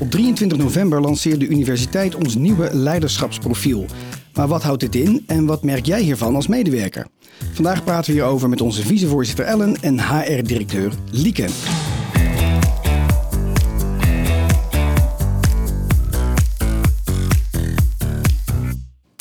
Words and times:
Op 0.00 0.10
23 0.10 0.58
november 0.58 1.00
lanceert 1.00 1.40
de 1.40 1.46
universiteit 1.46 2.14
ons 2.14 2.34
nieuwe 2.34 2.70
leiderschapsprofiel. 2.72 3.86
Maar 4.34 4.48
wat 4.48 4.62
houdt 4.62 4.80
dit 4.80 4.94
in 4.94 5.24
en 5.26 5.46
wat 5.46 5.62
merk 5.62 5.86
jij 5.86 6.00
hiervan 6.00 6.34
als 6.34 6.46
medewerker? 6.46 7.06
Vandaag 7.52 7.84
praten 7.84 8.12
we 8.12 8.18
hierover 8.20 8.48
met 8.48 8.60
onze 8.60 8.82
vicevoorzitter 8.82 9.44
Ellen 9.44 9.76
en 9.80 10.00
HR-directeur 10.00 10.92
Lieke. 11.10 11.48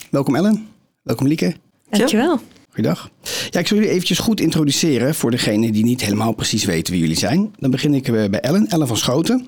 Welkom 0.10 0.36
Ellen. 0.36 0.68
Welkom 1.04 1.28
Lieke. 1.28 1.56
Dankjewel. 1.90 2.40
Ja, 3.50 3.60
ik 3.60 3.68
zal 3.68 3.78
jullie 3.78 3.92
eventjes 3.92 4.20
goed 4.20 4.40
introduceren 4.40 5.16
voor 5.16 5.32
degenen 5.32 5.72
die 5.72 5.84
niet 5.84 6.02
helemaal 6.02 6.34
precies 6.34 6.66
weten 6.66 6.94
wie 6.94 7.02
jullie 7.02 7.18
zijn. 7.18 7.56
Dan 7.60 7.72
begin 7.72 7.94
ik 7.94 8.08
eh, 8.08 8.30
bij 8.30 8.40
Ellen, 8.40 8.68
Ellen 8.68 8.88
van 8.88 8.98
Schoten. 8.98 9.48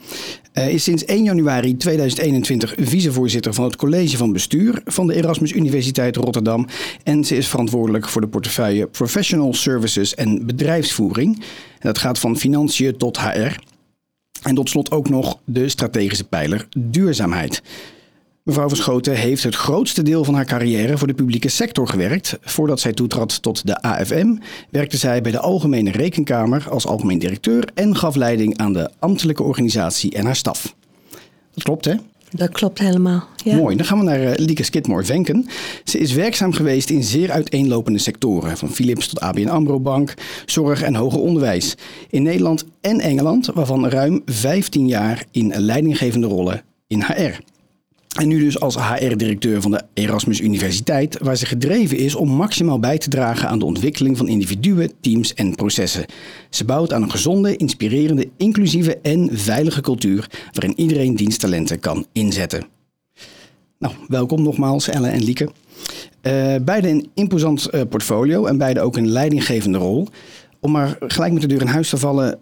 Uh, 0.54 0.74
is 0.74 0.84
sinds 0.84 1.06
1 1.06 1.24
januari 1.24 1.78
2021 1.78 2.74
vicevoorzitter 2.78 3.54
van 3.54 3.64
het 3.64 3.76
college 3.76 4.18
van 4.18 4.34
bestuur 4.34 4.82
van 4.86 5.08
de 5.08 5.16
Erasmus 5.16 5.52
Universiteit 5.52 6.16
Rotterdam. 6.16 6.68
En 7.04 7.24
ze 7.24 7.36
is 7.38 7.48
verantwoordelijk 7.48 8.10
voor 8.10 8.22
de 8.22 8.28
portefeuille 8.28 8.88
Professional 8.88 9.54
Services 9.54 10.16
en 10.16 10.46
bedrijfsvoering. 10.46 11.44
Dat 11.80 11.98
gaat 11.98 12.20
van 12.20 12.38
financiën 12.38 12.98
tot 12.98 13.20
HR. 13.20 13.56
En 14.44 14.56
tot 14.56 14.70
slot 14.70 14.92
ook 14.92 15.10
nog 15.10 15.40
de 15.46 15.70
strategische 15.70 16.24
pijler 16.24 16.68
duurzaamheid. 16.78 17.62
Mevrouw 18.50 18.70
Verschoten 18.70 19.16
heeft 19.16 19.44
het 19.44 19.56
grootste 19.56 20.04
deel 20.04 20.24
van 20.24 20.34
haar 20.34 20.46
carrière 20.46 20.98
voor 20.98 21.08
de 21.08 21.14
publieke 21.14 21.50
sector 21.50 21.88
gewerkt. 21.88 22.38
Voordat 22.42 22.80
zij 22.80 22.94
toetrad 22.94 23.42
tot 23.42 23.68
de 23.68 23.82
AFM, 23.82 24.36
werkte 24.70 24.98
zij 24.98 25.22
bij 25.22 25.32
de 25.32 25.40
Algemene 25.40 25.92
Rekenkamer 25.92 26.68
als 26.70 26.88
algemeen 26.88 27.20
directeur 27.20 27.70
en 27.74 27.96
gaf 27.96 28.16
leiding 28.16 28.58
aan 28.58 28.74
de 28.74 28.90
ambtelijke 29.00 29.44
organisatie 29.44 30.16
en 30.16 30.26
haar 30.26 30.36
staf. 30.36 30.76
Dat 31.54 31.64
klopt, 31.64 31.86
hè? 31.86 31.96
Dat 32.32 32.50
klopt 32.50 32.80
helemaal. 32.80 33.28
Ja. 33.36 33.56
Mooi, 33.56 33.76
dan 33.76 33.86
gaan 33.86 33.98
we 33.98 34.04
naar 34.04 34.24
uh, 34.24 34.32
Lieke 34.36 34.64
Skidmore-Venken. 34.64 35.48
Ze 35.84 35.98
is 35.98 36.14
werkzaam 36.14 36.54
geweest 36.54 36.90
in 36.90 37.04
zeer 37.04 37.32
uiteenlopende 37.32 38.00
sectoren, 38.00 38.58
van 38.58 38.70
Philips 38.70 39.08
tot 39.08 39.20
ABN 39.20 39.48
AMRO 39.48 39.80
Bank, 39.80 40.14
zorg 40.46 40.82
en 40.82 40.96
hoger 40.96 41.20
onderwijs. 41.20 41.76
In 42.10 42.24
Nederland 42.24 42.66
en 42.82 43.00
Engeland, 43.00 43.46
waarvan 43.54 43.88
ruim 43.88 44.22
15 44.26 44.88
jaar 44.88 45.26
in 45.32 45.54
leidinggevende 45.56 46.28
rollen 46.28 46.62
in 46.88 47.02
HR. 47.02 47.58
En 48.18 48.28
nu 48.28 48.40
dus 48.40 48.60
als 48.60 48.76
HR-directeur 48.76 49.62
van 49.62 49.72
de 49.72 49.82
Erasmus 49.94 50.42
Universiteit, 50.42 51.18
waar 51.22 51.36
ze 51.36 51.46
gedreven 51.46 51.98
is 51.98 52.16
om 52.16 52.30
maximaal 52.30 52.80
bij 52.80 52.98
te 52.98 53.10
dragen 53.10 53.50
aan 53.50 53.60
de 53.60 53.66
ontwikkeling 53.66 54.18
van 54.18 54.28
individuen, 54.28 54.92
teams 55.02 55.34
en 55.34 55.56
processen. 55.56 56.06
Ze 56.50 56.66
bouwt 56.66 56.94
aan 56.94 57.02
een 57.02 57.12
gezonde, 57.12 57.56
inspirerende, 57.56 58.30
inclusieve 58.38 58.98
en 59.02 59.30
veilige 59.32 59.82
cultuur 59.82 60.30
waarin 60.52 60.80
iedereen 60.80 61.16
diensttalenten 61.16 61.80
kan 61.80 62.06
inzetten. 62.12 62.66
Nou, 63.80 63.94
welkom 64.08 64.42
nogmaals 64.42 64.88
Ellen 64.88 65.12
en 65.12 65.24
Lieke. 65.24 65.50
Uh, 66.22 66.56
beide 66.62 66.90
een 66.90 67.10
imposant 67.14 67.74
uh, 67.74 67.82
portfolio 67.90 68.46
en 68.46 68.58
beide 68.58 68.82
ook 68.82 68.98
een 68.98 69.08
leidinggevende 69.08 69.78
rol. 69.78 70.08
Om 70.60 70.72
maar 70.72 70.96
gelijk 71.00 71.34
met 71.34 71.42
de 71.42 71.48
deur 71.48 71.62
in 71.62 71.68
huis 71.68 71.90
te 71.90 71.98
vallen, 71.98 72.40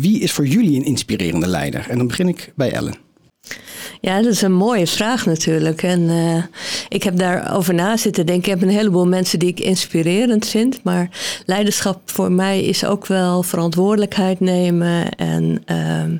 wie 0.00 0.20
is 0.20 0.32
voor 0.32 0.46
jullie 0.46 0.76
een 0.76 0.84
inspirerende 0.84 1.46
leider? 1.46 1.86
En 1.88 1.98
dan 1.98 2.06
begin 2.06 2.28
ik 2.28 2.52
bij 2.56 2.72
Ellen. 2.72 2.94
Ja, 4.02 4.22
dat 4.22 4.32
is 4.32 4.42
een 4.42 4.52
mooie 4.52 4.86
vraag 4.86 5.26
natuurlijk. 5.26 5.82
En 5.82 6.00
uh, 6.00 6.42
ik 6.88 7.02
heb 7.02 7.18
daarover 7.18 7.74
na 7.74 7.96
zitten 7.96 8.26
denken. 8.26 8.52
Ik 8.52 8.60
heb 8.60 8.68
een 8.68 8.74
heleboel 8.74 9.06
mensen 9.06 9.38
die 9.38 9.48
ik 9.48 9.60
inspirerend 9.60 10.46
vind. 10.46 10.82
Maar 10.82 11.08
leiderschap 11.46 12.00
voor 12.04 12.32
mij 12.32 12.62
is 12.64 12.84
ook 12.84 13.06
wel 13.06 13.42
verantwoordelijkheid 13.42 14.40
nemen. 14.40 15.08
En 15.10 15.62
uh, 15.66 16.18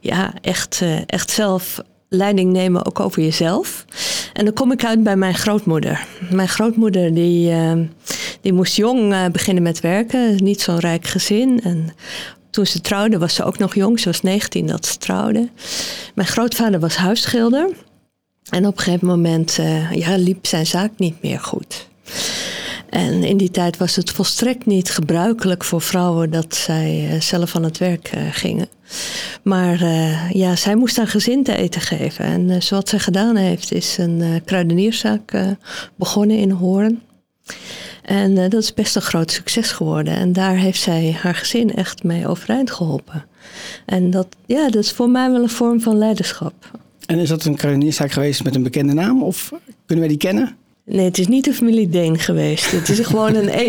ja, 0.00 0.32
echt, 0.40 0.80
uh, 0.82 0.98
echt 1.06 1.30
zelf 1.30 1.80
leiding 2.08 2.52
nemen 2.52 2.86
ook 2.86 3.00
over 3.00 3.22
jezelf. 3.22 3.84
En 4.32 4.44
dan 4.44 4.54
kom 4.54 4.72
ik 4.72 4.84
uit 4.84 5.02
bij 5.02 5.16
mijn 5.16 5.34
grootmoeder. 5.34 6.06
Mijn 6.30 6.48
grootmoeder 6.48 7.14
die, 7.14 7.54
die 8.40 8.52
moest 8.52 8.76
jong 8.76 9.30
beginnen 9.32 9.62
met 9.62 9.80
werken. 9.80 10.44
Niet 10.44 10.60
zo'n 10.60 10.78
rijk 10.78 11.06
gezin. 11.06 11.60
En 11.62 11.94
toen 12.56 12.66
ze 12.66 12.80
trouwde 12.80 13.18
was 13.18 13.34
ze 13.34 13.44
ook 13.44 13.58
nog 13.58 13.74
jong. 13.74 14.00
Ze 14.00 14.08
was 14.08 14.20
19 14.20 14.66
dat 14.66 14.86
ze 14.86 14.98
trouwde. 14.98 15.48
Mijn 16.14 16.28
grootvader 16.28 16.80
was 16.80 16.96
huisschilder. 16.96 17.70
En 18.50 18.66
op 18.66 18.76
een 18.76 18.82
gegeven 18.82 19.06
moment 19.06 19.58
uh, 19.60 19.92
ja, 19.92 20.16
liep 20.16 20.46
zijn 20.46 20.66
zaak 20.66 20.90
niet 20.96 21.22
meer 21.22 21.40
goed. 21.40 21.88
En 22.90 23.24
in 23.24 23.36
die 23.36 23.50
tijd 23.50 23.76
was 23.76 23.96
het 23.96 24.10
volstrekt 24.10 24.66
niet 24.66 24.90
gebruikelijk 24.90 25.64
voor 25.64 25.80
vrouwen 25.80 26.30
dat 26.30 26.54
zij 26.54 27.10
uh, 27.12 27.20
zelf 27.20 27.56
aan 27.56 27.64
het 27.64 27.78
werk 27.78 28.12
uh, 28.14 28.22
gingen. 28.30 28.68
Maar 29.42 29.84
ja, 30.32 30.56
zij 30.56 30.74
moest 30.74 30.96
haar 30.96 31.08
gezin 31.08 31.42
te 31.42 31.56
eten 31.56 31.80
geven. 31.80 32.24
En 32.24 32.60
wat 32.68 32.88
zij 32.88 32.98
gedaan 32.98 33.36
heeft, 33.36 33.72
is 33.72 33.98
een 33.98 34.42
kruidenierszaak 34.44 35.32
begonnen 35.96 36.38
in 36.38 36.50
Hoorn. 36.50 37.02
En 38.06 38.30
uh, 38.30 38.36
dat 38.36 38.62
is 38.62 38.74
best 38.74 38.96
een 38.96 39.02
groot 39.02 39.30
succes 39.30 39.70
geworden. 39.70 40.14
En 40.14 40.32
daar 40.32 40.56
heeft 40.56 40.80
zij 40.80 41.16
haar 41.22 41.34
gezin 41.34 41.74
echt 41.74 42.02
mee 42.02 42.28
overeind 42.28 42.70
geholpen. 42.70 43.24
En 43.86 44.10
dat, 44.10 44.26
ja, 44.46 44.64
dat 44.70 44.84
is 44.84 44.92
voor 44.92 45.10
mij 45.10 45.30
wel 45.30 45.42
een 45.42 45.48
vorm 45.48 45.80
van 45.80 45.98
leiderschap. 45.98 46.54
En 47.06 47.18
is 47.18 47.28
dat 47.28 47.44
een 47.44 47.56
kruidenierszaak 47.56 48.10
geweest 48.10 48.44
met 48.44 48.54
een 48.54 48.62
bekende 48.62 48.92
naam? 48.92 49.22
Of 49.22 49.52
kunnen 49.86 50.04
wij 50.04 50.08
die 50.08 50.28
kennen? 50.28 50.56
Nee, 50.84 51.04
het 51.04 51.18
is 51.18 51.26
niet 51.26 51.44
de 51.44 51.52
familie 51.52 51.88
Deen 51.88 52.18
geweest. 52.18 52.70
Het 52.70 52.88
is 52.88 53.00
gewoon 53.00 53.34
een 53.34 53.48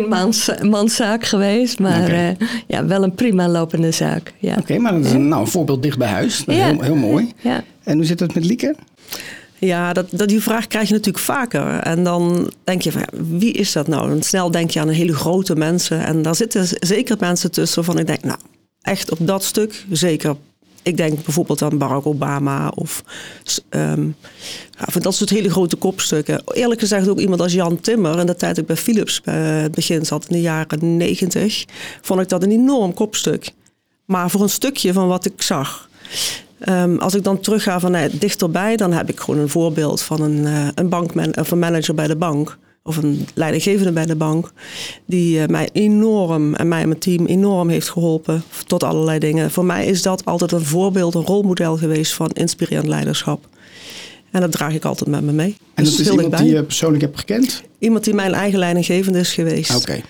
eenmanszaak 0.59 1.23
geweest, 1.25 1.79
maar 1.79 2.03
okay. 2.03 2.35
uh, 2.39 2.47
ja, 2.67 2.85
wel 2.85 3.03
een 3.03 3.15
prima 3.15 3.47
lopende 3.47 3.91
zaak. 3.91 4.33
Ja. 4.39 4.51
Oké, 4.51 4.59
okay, 4.59 4.77
maar 4.77 4.93
dat 4.93 5.05
is 5.05 5.11
een, 5.11 5.27
nou, 5.27 5.41
een 5.41 5.47
voorbeeld 5.47 5.83
dicht 5.83 5.97
bij 5.97 6.07
huis. 6.07 6.37
Dat 6.37 6.55
is 6.55 6.61
ja. 6.61 6.67
heel, 6.67 6.81
heel 6.81 6.95
mooi. 6.95 7.31
Ja. 7.41 7.63
En 7.83 7.95
hoe 7.95 8.05
zit 8.05 8.19
het 8.19 8.33
met 8.33 8.45
Lieke? 8.45 8.75
Ja, 9.59 9.93
dat, 9.93 10.07
dat, 10.11 10.27
die 10.27 10.41
vraag 10.41 10.67
krijg 10.67 10.87
je 10.87 10.93
natuurlijk 10.93 11.23
vaker. 11.23 11.79
En 11.79 12.03
dan 12.03 12.51
denk 12.63 12.81
je 12.81 12.91
van, 12.91 13.05
wie 13.13 13.51
is 13.51 13.71
dat 13.71 13.87
nou? 13.87 14.11
En 14.11 14.23
snel 14.23 14.51
denk 14.51 14.71
je 14.71 14.79
aan 14.79 14.87
een 14.87 14.93
hele 14.93 15.15
grote 15.15 15.55
mensen. 15.55 16.05
En 16.05 16.21
daar 16.21 16.35
zitten 16.35 16.67
zeker 16.79 17.17
mensen 17.19 17.51
tussen 17.51 17.75
waarvan 17.83 18.01
ik 18.01 18.07
denk, 18.07 18.23
nou, 18.23 18.39
echt 18.81 19.11
op 19.11 19.17
dat 19.21 19.43
stuk 19.43 19.85
zeker. 19.91 20.35
Ik 20.81 20.97
denk 20.97 21.23
bijvoorbeeld 21.23 21.61
aan 21.61 21.77
Barack 21.77 22.05
Obama 22.05 22.69
of 22.69 23.03
um, 23.69 24.15
ja, 24.77 24.99
dat 24.99 25.15
soort 25.15 25.29
hele 25.29 25.49
grote 25.49 25.75
kopstukken. 25.75 26.41
Eerlijk 26.53 26.79
gezegd 26.79 27.07
ook 27.07 27.19
iemand 27.19 27.41
als 27.41 27.53
Jan 27.53 27.79
Timmer. 27.79 28.17
En 28.17 28.25
de 28.25 28.35
tijd 28.35 28.57
ik 28.57 28.65
bij 28.65 28.75
Philips 28.75 29.21
het 29.23 29.75
begin 29.75 30.05
zat 30.05 30.25
in 30.27 30.35
de 30.35 30.41
jaren 30.41 30.97
negentig, 30.97 31.65
vond 32.01 32.21
ik 32.21 32.29
dat 32.29 32.43
een 32.43 32.51
enorm 32.51 32.93
kopstuk. 32.93 33.51
Maar 34.05 34.29
voor 34.29 34.41
een 34.41 34.49
stukje 34.49 34.93
van 34.93 35.07
wat 35.07 35.25
ik 35.25 35.41
zag. 35.41 35.89
Um, 36.65 36.99
als 36.99 37.15
ik 37.15 37.23
dan 37.23 37.39
terugga 37.39 37.79
van 37.79 37.91
nou, 37.91 38.17
dichterbij, 38.17 38.75
dan 38.75 38.93
heb 38.93 39.09
ik 39.09 39.19
gewoon 39.19 39.39
een 39.39 39.49
voorbeeld 39.49 40.01
van 40.01 40.21
een, 40.21 40.37
uh, 40.37 40.67
een, 40.75 40.89
bankman, 40.89 41.37
of 41.37 41.51
een 41.51 41.59
manager 41.59 41.95
bij 41.95 42.07
de 42.07 42.15
bank. 42.15 42.57
Of 42.83 42.97
een 42.97 43.27
leidinggevende 43.33 43.91
bij 43.91 44.05
de 44.05 44.15
bank. 44.15 44.51
Die 45.05 45.39
uh, 45.39 45.45
mij 45.45 45.69
enorm 45.73 46.53
en 46.53 46.67
mij 46.67 46.81
en 46.81 46.87
mijn 46.87 46.99
team 46.99 47.25
enorm 47.25 47.69
heeft 47.69 47.89
geholpen 47.89 48.43
tot 48.65 48.83
allerlei 48.83 49.19
dingen. 49.19 49.51
Voor 49.51 49.65
mij 49.65 49.85
is 49.85 50.01
dat 50.01 50.25
altijd 50.25 50.51
een 50.51 50.65
voorbeeld, 50.65 51.15
een 51.15 51.25
rolmodel 51.25 51.77
geweest 51.77 52.13
van 52.13 52.29
inspirerend 52.33 52.87
leiderschap. 52.87 53.47
En 54.31 54.41
dat 54.41 54.51
draag 54.51 54.73
ik 54.73 54.85
altijd 54.85 55.09
met 55.09 55.23
me 55.23 55.31
mee. 55.31 55.57
En 55.73 55.83
dus 55.83 55.97
dat 55.97 56.05
is 56.05 56.11
iemand 56.11 56.37
die 56.37 56.53
je 56.53 56.63
persoonlijk 56.63 57.01
hebt 57.01 57.19
gekend? 57.19 57.63
Iemand 57.79 58.03
die 58.03 58.13
mijn 58.13 58.33
eigen 58.33 58.59
leidinggevende 58.59 59.19
is 59.19 59.33
geweest. 59.33 59.75
Oké. 59.75 59.81
Okay. 59.81 60.03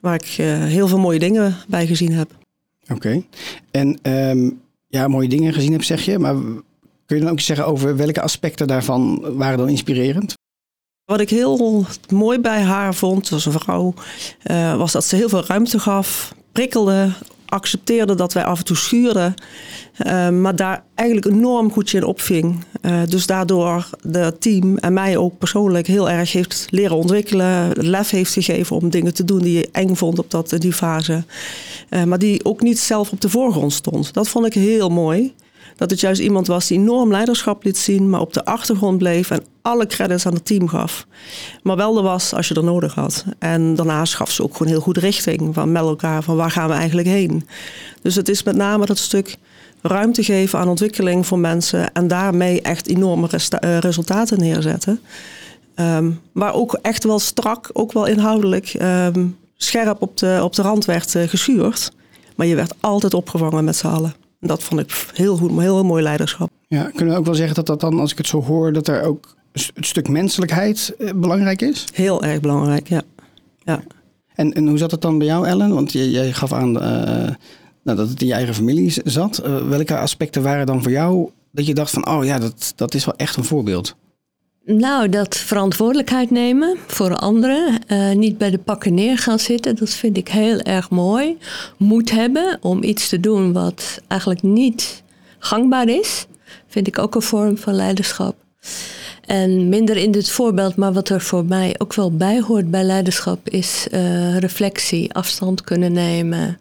Waar 0.00 0.14
ik 0.14 0.36
uh, 0.40 0.64
heel 0.64 0.88
veel 0.88 0.98
mooie 0.98 1.18
dingen 1.18 1.56
bij 1.68 1.86
gezien 1.86 2.12
heb. 2.12 2.30
Oké. 2.82 2.94
Okay. 2.94 3.26
En 3.70 3.98
um, 4.02 4.60
ja, 4.88 5.08
mooie 5.08 5.28
dingen 5.28 5.52
gezien 5.52 5.72
heb, 5.72 5.82
zeg 5.82 6.04
je. 6.04 6.18
Maar 6.18 6.34
kun 7.06 7.16
je 7.16 7.22
dan 7.22 7.30
ook 7.30 7.40
zeggen 7.40 7.66
over 7.66 7.96
welke 7.96 8.20
aspecten 8.20 8.66
daarvan 8.66 9.20
waren 9.36 9.58
dan 9.58 9.68
inspirerend? 9.68 10.36
Wat 11.04 11.20
ik 11.20 11.30
heel 11.30 11.86
mooi 12.08 12.38
bij 12.40 12.62
haar 12.62 12.94
vond, 12.94 13.32
als 13.32 13.46
een 13.46 13.52
vrouw, 13.52 13.94
uh, 14.50 14.76
was 14.76 14.92
dat 14.92 15.04
ze 15.04 15.16
heel 15.16 15.28
veel 15.28 15.44
ruimte 15.44 15.78
gaf, 15.78 16.34
prikkelde, 16.52 17.12
accepteerde 17.48 18.14
dat 18.14 18.32
wij 18.32 18.44
af 18.44 18.58
en 18.58 18.64
toe 18.64 18.76
schuurden, 18.76 19.34
uh, 20.06 20.28
maar 20.28 20.56
daar 20.56 20.84
eigenlijk 20.94 21.36
enorm 21.36 21.72
goed 21.72 21.92
in 21.92 22.04
opving. 22.04 22.64
Uh, 22.82 23.00
dus 23.08 23.26
daardoor 23.26 23.90
de 24.02 24.36
team 24.38 24.76
en 24.76 24.92
mij 24.92 25.16
ook 25.16 25.38
persoonlijk 25.38 25.86
heel 25.86 26.10
erg 26.10 26.32
heeft 26.32 26.66
leren 26.70 26.96
ontwikkelen, 26.96 27.72
lef 27.74 28.10
heeft 28.10 28.32
gegeven 28.32 28.76
om 28.76 28.90
dingen 28.90 29.14
te 29.14 29.24
doen 29.24 29.38
die 29.38 29.58
je 29.58 29.68
eng 29.72 29.94
vond 29.94 30.18
op 30.18 30.30
dat, 30.30 30.54
die 30.58 30.72
fase, 30.72 31.24
uh, 31.90 32.04
maar 32.04 32.18
die 32.18 32.44
ook 32.44 32.60
niet 32.60 32.78
zelf 32.78 33.12
op 33.12 33.20
de 33.20 33.28
voorgrond 33.28 33.72
stond. 33.72 34.14
Dat 34.14 34.28
vond 34.28 34.46
ik 34.46 34.54
heel 34.54 34.88
mooi. 34.88 35.34
Dat 35.78 35.90
het 35.90 36.00
juist 36.00 36.20
iemand 36.20 36.46
was 36.46 36.66
die 36.66 36.78
enorm 36.78 37.10
leiderschap 37.10 37.64
liet 37.64 37.78
zien, 37.78 38.10
maar 38.10 38.20
op 38.20 38.32
de 38.32 38.44
achtergrond 38.44 38.98
bleef 38.98 39.30
en 39.30 39.44
alle 39.62 39.86
credits 39.86 40.26
aan 40.26 40.34
het 40.34 40.44
team 40.44 40.68
gaf. 40.68 41.06
Maar 41.62 41.76
wel 41.76 41.96
er 41.96 42.02
was 42.02 42.34
als 42.34 42.48
je 42.48 42.54
er 42.54 42.64
nodig 42.64 42.94
had. 42.94 43.24
En 43.38 43.74
daarnaast 43.74 44.14
gaf 44.14 44.30
ze 44.30 44.42
ook 44.42 44.56
gewoon 44.56 44.72
heel 44.72 44.80
goed 44.80 44.96
richting 44.96 45.54
van 45.54 45.72
met 45.72 45.82
elkaar 45.82 46.22
van 46.22 46.36
waar 46.36 46.50
gaan 46.50 46.68
we 46.68 46.74
eigenlijk 46.74 47.08
heen. 47.08 47.46
Dus 48.02 48.14
het 48.14 48.28
is 48.28 48.42
met 48.42 48.56
name 48.56 48.86
dat 48.86 48.98
stuk 48.98 49.36
ruimte 49.82 50.22
geven 50.22 50.58
aan 50.58 50.68
ontwikkeling 50.68 51.26
voor 51.26 51.38
mensen 51.38 51.92
en 51.92 52.08
daarmee 52.08 52.62
echt 52.62 52.88
enorme 52.88 53.28
resultaten 53.80 54.38
neerzetten. 54.38 55.00
Um, 55.74 56.20
waar 56.32 56.54
ook 56.54 56.78
echt 56.82 57.04
wel 57.04 57.18
strak, 57.18 57.70
ook 57.72 57.92
wel 57.92 58.06
inhoudelijk, 58.06 58.74
um, 58.82 59.36
scherp 59.56 60.02
op 60.02 60.16
de, 60.16 60.40
op 60.42 60.54
de 60.54 60.62
rand 60.62 60.84
werd 60.84 61.14
uh, 61.14 61.22
geschuurd. 61.22 61.92
Maar 62.36 62.46
je 62.46 62.54
werd 62.54 62.74
altijd 62.80 63.14
opgevangen 63.14 63.64
met 63.64 63.76
z'n 63.76 63.86
allen. 63.86 64.14
Dat 64.40 64.62
vond 64.62 64.80
ik 64.80 65.10
heel 65.14 65.36
goed, 65.36 65.50
heel, 65.50 65.60
heel 65.60 65.84
mooi 65.84 66.02
leiderschap. 66.02 66.50
Ja, 66.68 66.90
kunnen 66.94 67.14
we 67.14 67.20
ook 67.20 67.26
wel 67.26 67.34
zeggen 67.34 67.54
dat 67.54 67.66
dat 67.66 67.80
dan, 67.80 68.00
als 68.00 68.12
ik 68.12 68.18
het 68.18 68.26
zo 68.26 68.42
hoor, 68.42 68.72
dat 68.72 68.88
er 68.88 69.02
ook 69.02 69.36
het 69.52 69.86
stuk 69.86 70.08
menselijkheid 70.08 70.94
eh, 70.98 71.10
belangrijk 71.14 71.62
is? 71.62 71.84
Heel 71.92 72.22
erg 72.22 72.40
belangrijk, 72.40 72.88
ja. 72.88 73.02
ja. 73.58 73.82
En, 74.34 74.52
en 74.52 74.68
hoe 74.68 74.78
zat 74.78 74.90
het 74.90 75.00
dan 75.00 75.18
bij 75.18 75.26
jou, 75.26 75.46
Ellen? 75.46 75.74
Want 75.74 75.92
jij, 75.92 76.08
jij 76.08 76.32
gaf 76.32 76.52
aan 76.52 76.76
uh, 76.76 76.82
nou, 77.82 77.96
dat 77.96 78.08
het 78.08 78.20
in 78.20 78.26
je 78.26 78.32
eigen 78.32 78.54
familie 78.54 78.94
zat. 79.04 79.42
Uh, 79.46 79.68
welke 79.68 79.98
aspecten 79.98 80.42
waren 80.42 80.66
dan 80.66 80.82
voor 80.82 80.92
jou 80.92 81.30
dat 81.50 81.66
je 81.66 81.74
dacht 81.74 81.90
van, 81.90 82.08
oh 82.08 82.24
ja, 82.24 82.38
dat, 82.38 82.72
dat 82.76 82.94
is 82.94 83.04
wel 83.04 83.16
echt 83.16 83.36
een 83.36 83.44
voorbeeld? 83.44 83.96
Nou, 84.70 85.08
dat 85.08 85.36
verantwoordelijkheid 85.36 86.30
nemen 86.30 86.76
voor 86.86 87.16
anderen. 87.16 87.78
Uh, 87.88 88.10
niet 88.10 88.38
bij 88.38 88.50
de 88.50 88.58
pakken 88.58 88.94
neer 88.94 89.18
gaan 89.18 89.38
zitten. 89.38 89.76
Dat 89.76 89.90
vind 89.90 90.16
ik 90.16 90.28
heel 90.28 90.58
erg 90.58 90.90
mooi. 90.90 91.38
Moed 91.76 92.10
hebben 92.10 92.58
om 92.60 92.82
iets 92.82 93.08
te 93.08 93.20
doen 93.20 93.52
wat 93.52 94.00
eigenlijk 94.06 94.42
niet 94.42 95.02
gangbaar 95.38 95.88
is. 95.88 96.26
Vind 96.66 96.86
ik 96.86 96.98
ook 96.98 97.14
een 97.14 97.22
vorm 97.22 97.58
van 97.58 97.74
leiderschap. 97.74 98.34
En 99.24 99.68
minder 99.68 99.96
in 99.96 100.10
dit 100.10 100.30
voorbeeld, 100.30 100.76
maar 100.76 100.92
wat 100.92 101.08
er 101.08 101.20
voor 101.20 101.44
mij 101.44 101.74
ook 101.78 101.94
wel 101.94 102.16
bij 102.16 102.40
hoort 102.40 102.70
bij 102.70 102.84
leiderschap, 102.84 103.48
is 103.48 103.86
uh, 103.90 104.38
reflectie, 104.38 105.14
afstand 105.14 105.62
kunnen 105.62 105.92
nemen. 105.92 106.58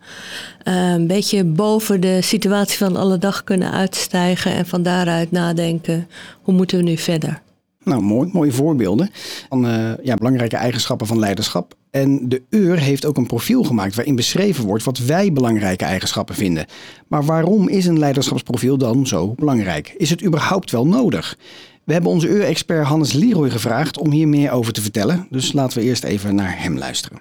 Uh, 0.63 0.91
een 0.91 1.07
beetje 1.07 1.43
boven 1.43 2.01
de 2.01 2.21
situatie 2.21 2.77
van 2.77 2.95
alle 2.95 3.17
dag 3.17 3.43
kunnen 3.43 3.71
uitstijgen 3.71 4.51
en 4.51 4.65
van 4.65 4.83
daaruit 4.83 5.31
nadenken: 5.31 6.07
hoe 6.41 6.53
moeten 6.53 6.77
we 6.77 6.83
nu 6.83 6.97
verder? 6.97 7.45
Nou, 7.87 8.01
mooi, 8.01 8.29
mooie 8.33 8.51
voorbeelden 8.51 9.09
van 9.49 9.65
uh, 9.65 9.91
ja, 10.03 10.15
belangrijke 10.15 10.55
eigenschappen 10.55 11.07
van 11.07 11.19
leiderschap. 11.19 11.73
En 11.91 12.29
de 12.29 12.43
UR 12.49 12.79
heeft 12.79 13.05
ook 13.05 13.17
een 13.17 13.25
profiel 13.25 13.63
gemaakt 13.63 13.95
waarin 13.95 14.15
beschreven 14.15 14.65
wordt 14.65 14.83
wat 14.83 14.97
wij 14.97 15.33
belangrijke 15.33 15.85
eigenschappen 15.85 16.35
vinden. 16.35 16.65
Maar 17.07 17.25
waarom 17.25 17.69
is 17.69 17.85
een 17.85 17.99
leiderschapsprofiel 17.99 18.77
dan 18.77 19.07
zo 19.07 19.33
belangrijk? 19.35 19.93
Is 19.97 20.09
het 20.09 20.23
überhaupt 20.23 20.71
wel 20.71 20.87
nodig? 20.87 21.37
We 21.83 21.93
hebben 21.93 22.11
onze 22.11 22.27
UR-expert 22.27 22.85
Hannes 22.85 23.13
Leroy 23.13 23.49
gevraagd 23.49 23.97
om 23.97 24.11
hier 24.11 24.27
meer 24.27 24.51
over 24.51 24.73
te 24.73 24.81
vertellen. 24.81 25.27
Dus 25.29 25.53
laten 25.53 25.79
we 25.79 25.83
eerst 25.83 26.03
even 26.03 26.35
naar 26.35 26.61
hem 26.61 26.77
luisteren. 26.77 27.17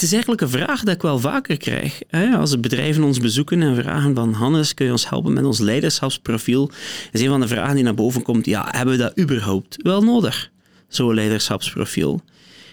Het 0.00 0.08
is 0.08 0.14
eigenlijk 0.14 0.42
een 0.42 0.60
vraag 0.60 0.82
die 0.82 0.94
ik 0.94 1.02
wel 1.02 1.18
vaker 1.18 1.56
krijg. 1.56 2.00
Als 2.38 2.60
bedrijven 2.60 3.02
ons 3.02 3.18
bezoeken 3.18 3.62
en 3.62 3.76
vragen 3.76 4.14
van 4.14 4.32
Hannes, 4.32 4.74
kun 4.74 4.86
je 4.86 4.92
ons 4.92 5.08
helpen 5.08 5.32
met 5.32 5.44
ons 5.44 5.58
leiderschapsprofiel? 5.58 6.70
is 7.12 7.20
een 7.20 7.28
van 7.28 7.40
de 7.40 7.48
vragen 7.48 7.74
die 7.74 7.84
naar 7.84 7.94
boven 7.94 8.22
komt, 8.22 8.46
ja, 8.46 8.68
hebben 8.70 8.96
we 8.96 9.02
dat 9.02 9.18
überhaupt 9.18 9.76
wel 9.82 10.02
nodig? 10.02 10.50
Zo'n 10.88 11.14
leiderschapsprofiel. 11.14 12.20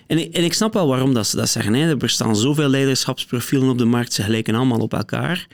En 0.05 0.17
ik, 0.17 0.33
en 0.33 0.43
ik 0.43 0.53
snap 0.53 0.73
wel 0.73 0.87
waarom 0.87 1.13
dat 1.13 1.27
ze 1.27 1.35
dat 1.35 1.49
zeggen. 1.49 1.73
Er 1.73 1.97
bestaan 1.97 2.35
zoveel 2.35 2.69
leiderschapsprofielen 2.69 3.69
op 3.69 3.77
de 3.77 3.85
markt, 3.85 4.13
ze 4.13 4.23
gelijken 4.23 4.55
allemaal 4.55 4.79
op 4.79 4.93
elkaar. 4.93 5.47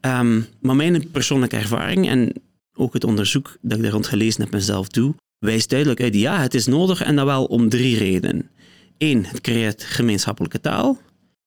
Um, 0.00 0.46
maar 0.60 0.76
mijn 0.76 1.10
persoonlijke 1.10 1.56
ervaring 1.56 2.08
en 2.08 2.32
ook 2.74 2.92
het 2.92 3.04
onderzoek 3.04 3.56
dat 3.60 3.76
ik 3.76 3.82
daar 3.82 3.92
rond 3.92 4.06
gelezen 4.06 4.42
heb 4.42 4.50
mezelf 4.50 4.88
doe, 4.88 5.14
wijst 5.38 5.70
duidelijk 5.70 6.00
uit, 6.00 6.14
ja, 6.14 6.40
het 6.40 6.54
is 6.54 6.66
nodig 6.66 7.02
en 7.02 7.16
dat 7.16 7.24
wel 7.24 7.44
om 7.44 7.68
drie 7.68 7.98
redenen. 7.98 8.50
Eén, 8.98 9.24
het 9.26 9.40
creëert 9.40 9.82
gemeenschappelijke 9.82 10.60
taal. 10.60 10.98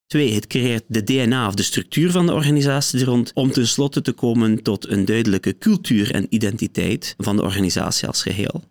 Twee, 0.07 0.34
het 0.34 0.48
creëert 0.48 0.84
de 0.88 1.04
DNA 1.04 1.48
of 1.48 1.54
de 1.54 1.63
structuur 1.63 2.12
van 2.12 2.25
de 2.25 2.34
organisatie 2.34 3.04
rond 3.04 3.31
om 3.34 3.51
tenslotte 3.51 4.01
te 4.01 4.12
komen 4.12 4.63
tot 4.63 4.88
een 4.88 5.06
duidelijke 5.06 5.57
cultuur 5.57 6.13
en 6.13 6.25
identiteit 6.30 7.16
van 7.18 7.36
de 7.36 7.42
organisatie 7.42 8.07
als 8.07 8.22
geheel. 8.22 8.63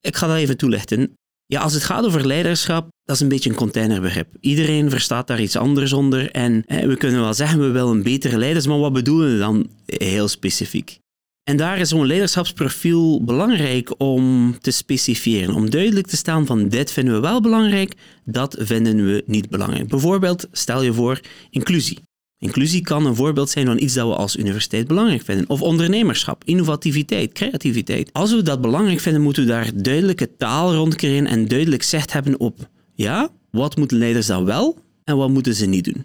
Ik 0.00 0.16
ga 0.16 0.26
dat 0.26 0.36
even 0.36 0.56
toelichten. 0.56 1.12
Ja, 1.46 1.60
als 1.60 1.72
het 1.72 1.82
gaat 1.82 2.04
over 2.04 2.26
leiderschap, 2.26 2.88
dat 3.04 3.16
is 3.16 3.22
een 3.22 3.28
beetje 3.28 3.50
een 3.50 3.56
containerbegrip. 3.56 4.28
Iedereen 4.40 4.90
verstaat 4.90 5.26
daar 5.26 5.40
iets 5.40 5.56
anders 5.56 5.92
onder 5.92 6.30
en 6.30 6.64
we 6.66 6.96
kunnen 6.96 7.20
wel 7.20 7.34
zeggen 7.34 7.60
we 7.60 7.70
willen 7.70 8.02
betere 8.02 8.38
leiders, 8.38 8.66
maar 8.66 8.78
wat 8.78 8.92
bedoelen 8.92 9.32
we 9.32 9.38
dan 9.38 9.70
heel 9.86 10.28
specifiek? 10.28 10.98
En 11.48 11.56
daar 11.56 11.78
is 11.78 11.88
zo'n 11.88 12.06
leiderschapsprofiel 12.06 13.24
belangrijk 13.24 13.94
om 14.00 14.54
te 14.60 14.70
specifieren, 14.70 15.54
om 15.54 15.70
duidelijk 15.70 16.06
te 16.06 16.16
staan 16.16 16.46
van 16.46 16.68
dit 16.68 16.92
vinden 16.92 17.14
we 17.14 17.20
wel 17.20 17.40
belangrijk, 17.40 17.94
dat 18.24 18.56
vinden 18.58 19.06
we 19.06 19.22
niet 19.26 19.48
belangrijk. 19.48 19.88
Bijvoorbeeld, 19.88 20.48
stel 20.52 20.82
je 20.82 20.92
voor 20.92 21.20
inclusie. 21.50 21.98
Inclusie 22.38 22.82
kan 22.82 23.06
een 23.06 23.14
voorbeeld 23.14 23.50
zijn 23.50 23.66
van 23.66 23.78
iets 23.78 23.94
dat 23.94 24.08
we 24.08 24.14
als 24.14 24.36
universiteit 24.36 24.86
belangrijk 24.86 25.22
vinden. 25.22 25.48
Of 25.48 25.62
ondernemerschap, 25.62 26.44
innovativiteit, 26.44 27.32
creativiteit. 27.32 28.12
Als 28.12 28.34
we 28.34 28.42
dat 28.42 28.60
belangrijk 28.60 29.00
vinden, 29.00 29.22
moeten 29.22 29.42
we 29.42 29.48
daar 29.48 29.70
duidelijke 29.74 30.36
taal 30.36 30.74
rond 30.74 30.94
creëren 30.94 31.26
en 31.26 31.48
duidelijk 31.48 31.82
zicht 31.82 32.12
hebben 32.12 32.40
op, 32.40 32.68
ja, 32.94 33.28
wat 33.50 33.76
moeten 33.76 33.98
leiders 33.98 34.26
dan 34.26 34.44
wel 34.44 34.78
en 35.04 35.16
wat 35.16 35.30
moeten 35.30 35.54
ze 35.54 35.66
niet 35.66 35.84
doen. 35.84 36.04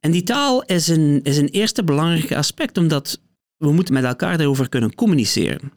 En 0.00 0.10
die 0.10 0.22
taal 0.22 0.62
is 0.62 0.88
een, 0.88 1.20
is 1.22 1.36
een 1.36 1.48
eerste 1.48 1.84
belangrijke 1.84 2.36
aspect, 2.36 2.78
omdat 2.78 3.20
we 3.62 3.72
moeten 3.72 3.94
met 3.94 4.04
elkaar 4.04 4.38
daarover 4.38 4.68
kunnen 4.68 4.94
communiceren. 4.94 5.72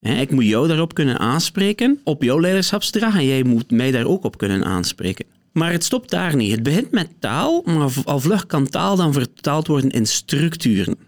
Ik 0.00 0.30
moet 0.30 0.44
jou 0.44 0.68
daarop 0.68 0.94
kunnen 0.94 1.18
aanspreken, 1.18 2.00
op 2.04 2.22
jouw 2.22 2.40
leiderschapsdrag, 2.40 3.14
en 3.14 3.26
jij 3.26 3.42
moet 3.42 3.70
mij 3.70 3.90
daar 3.90 4.04
ook 4.04 4.24
op 4.24 4.38
kunnen 4.38 4.64
aanspreken. 4.64 5.26
Maar 5.52 5.72
het 5.72 5.84
stopt 5.84 6.10
daar 6.10 6.36
niet. 6.36 6.50
Het 6.50 6.62
begint 6.62 6.90
met 6.90 7.08
taal, 7.18 7.62
maar 7.64 7.92
al 8.04 8.20
vlug 8.20 8.46
kan 8.46 8.68
taal 8.68 8.96
dan 8.96 9.12
vertaald 9.12 9.66
worden 9.66 9.90
in 9.90 10.06
structuren. 10.06 10.98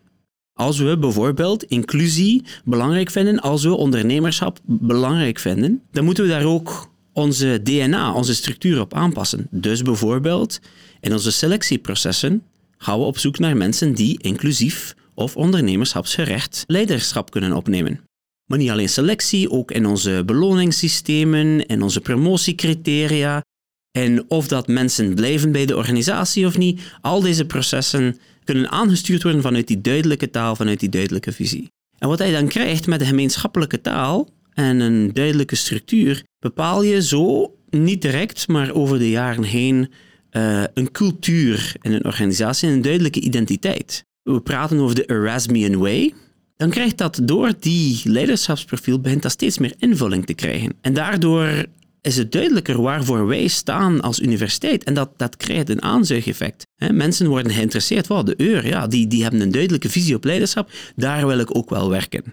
Als 0.52 0.78
we 0.78 0.98
bijvoorbeeld 0.98 1.62
inclusie 1.62 2.44
belangrijk 2.64 3.10
vinden, 3.10 3.40
als 3.40 3.62
we 3.62 3.74
ondernemerschap 3.74 4.58
belangrijk 4.64 5.38
vinden, 5.38 5.82
dan 5.90 6.04
moeten 6.04 6.24
we 6.24 6.30
daar 6.30 6.44
ook 6.44 6.90
onze 7.12 7.60
DNA, 7.62 8.12
onze 8.12 8.34
structuur 8.34 8.80
op 8.80 8.94
aanpassen. 8.94 9.46
Dus 9.50 9.82
bijvoorbeeld 9.82 10.60
in 11.00 11.12
onze 11.12 11.32
selectieprocessen 11.32 12.42
gaan 12.78 12.98
we 12.98 13.04
op 13.04 13.18
zoek 13.18 13.38
naar 13.38 13.56
mensen 13.56 13.94
die 13.94 14.22
inclusief 14.22 14.94
of 15.14 15.36
ondernemerschapsgerecht 15.36 16.64
leiderschap 16.66 17.30
kunnen 17.30 17.52
opnemen. 17.52 18.00
Maar 18.46 18.58
niet 18.58 18.70
alleen 18.70 18.88
selectie, 18.88 19.50
ook 19.50 19.70
in 19.70 19.86
onze 19.86 20.22
beloningssystemen, 20.26 21.66
in 21.66 21.82
onze 21.82 22.00
promotiecriteria, 22.00 23.42
en 23.90 24.30
of 24.30 24.48
dat 24.48 24.68
mensen 24.68 25.14
blijven 25.14 25.52
bij 25.52 25.66
de 25.66 25.76
organisatie 25.76 26.46
of 26.46 26.58
niet, 26.58 26.80
al 27.00 27.20
deze 27.20 27.46
processen 27.46 28.18
kunnen 28.44 28.70
aangestuurd 28.70 29.22
worden 29.22 29.42
vanuit 29.42 29.66
die 29.66 29.80
duidelijke 29.80 30.30
taal, 30.30 30.56
vanuit 30.56 30.80
die 30.80 30.88
duidelijke 30.88 31.32
visie. 31.32 31.68
En 31.98 32.08
wat 32.08 32.18
hij 32.18 32.32
dan 32.32 32.48
krijgt 32.48 32.86
met 32.86 32.98
de 32.98 33.06
gemeenschappelijke 33.06 33.80
taal 33.80 34.28
en 34.52 34.80
een 34.80 35.12
duidelijke 35.12 35.56
structuur, 35.56 36.24
bepaal 36.38 36.82
je 36.82 37.02
zo 37.02 37.54
niet 37.70 38.02
direct, 38.02 38.48
maar 38.48 38.72
over 38.72 38.98
de 38.98 39.10
jaren 39.10 39.44
heen 39.44 39.92
uh, 40.30 40.64
een 40.74 40.90
cultuur 40.92 41.74
in 41.80 41.92
een 41.92 42.04
organisatie 42.04 42.68
en 42.68 42.74
een 42.74 42.82
duidelijke 42.82 43.20
identiteit. 43.20 44.04
We 44.22 44.40
praten 44.40 44.78
over 44.78 44.94
de 44.94 45.04
Erasmian 45.04 45.76
Way. 45.76 46.14
Dan 46.56 46.70
krijgt 46.70 46.98
dat 46.98 47.20
door 47.22 47.52
die 47.60 48.00
leiderschapsprofiel 48.04 49.00
begint 49.00 49.22
dat 49.22 49.32
steeds 49.32 49.58
meer 49.58 49.74
invulling 49.78 50.26
te 50.26 50.34
krijgen. 50.34 50.72
En 50.80 50.94
daardoor 50.94 51.66
is 52.00 52.16
het 52.16 52.32
duidelijker 52.32 52.82
waarvoor 52.82 53.26
wij 53.26 53.46
staan 53.48 54.00
als 54.00 54.20
universiteit. 54.20 54.84
En 54.84 54.94
dat, 54.94 55.10
dat 55.16 55.36
krijgt 55.36 55.68
een 55.68 55.82
aanzuigeffect. 55.82 56.66
mensen 56.92 57.26
worden 57.26 57.52
geïnteresseerd. 57.52 58.06
Wow, 58.06 58.26
de 58.26 58.34
EUR, 58.36 58.66
ja, 58.66 58.86
die, 58.86 59.06
die 59.06 59.22
hebben 59.22 59.40
een 59.40 59.52
duidelijke 59.52 59.88
visie 59.88 60.14
op 60.14 60.24
leiderschap. 60.24 60.70
Daar 60.96 61.26
wil 61.26 61.38
ik 61.38 61.56
ook 61.56 61.70
wel 61.70 61.90
werken. 61.90 62.24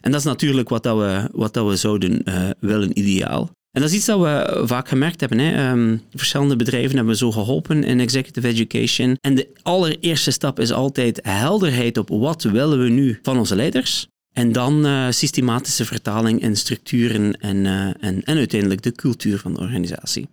En 0.00 0.10
dat 0.10 0.20
is 0.20 0.26
natuurlijk 0.26 0.68
wat, 0.68 0.82
dat 0.82 0.98
we, 0.98 1.28
wat 1.32 1.54
dat 1.54 1.68
we 1.68 1.76
zouden 1.76 2.22
uh, 2.24 2.50
willen, 2.60 2.98
ideaal. 2.98 3.50
En 3.74 3.80
dat 3.80 3.90
is 3.90 3.96
iets 3.96 4.06
dat 4.06 4.20
we 4.20 4.62
vaak 4.66 4.88
gemerkt 4.88 5.20
hebben. 5.20 5.38
Hè. 5.38 5.70
Um, 5.70 6.02
verschillende 6.12 6.56
bedrijven 6.56 6.96
hebben 6.96 7.16
zo 7.16 7.32
geholpen 7.32 7.84
in 7.84 8.00
executive 8.00 8.48
education. 8.48 9.16
En 9.20 9.34
de 9.34 9.48
allereerste 9.62 10.30
stap 10.30 10.60
is 10.60 10.72
altijd 10.72 11.20
helderheid 11.22 11.98
op 11.98 12.08
wat 12.08 12.42
willen 12.42 12.82
we 12.82 12.88
nu 12.88 13.18
van 13.22 13.38
onze 13.38 13.56
leiders. 13.56 14.06
En 14.32 14.52
dan 14.52 14.86
uh, 14.86 15.06
systematische 15.10 15.84
vertaling 15.84 16.42
in 16.42 16.56
structuren 16.56 17.40
en, 17.40 17.56
uh, 17.56 17.86
en, 18.00 18.22
en 18.24 18.36
uiteindelijk 18.36 18.82
de 18.82 18.92
cultuur 18.92 19.38
van 19.38 19.54
de 19.54 19.60
organisatie. 19.60 20.28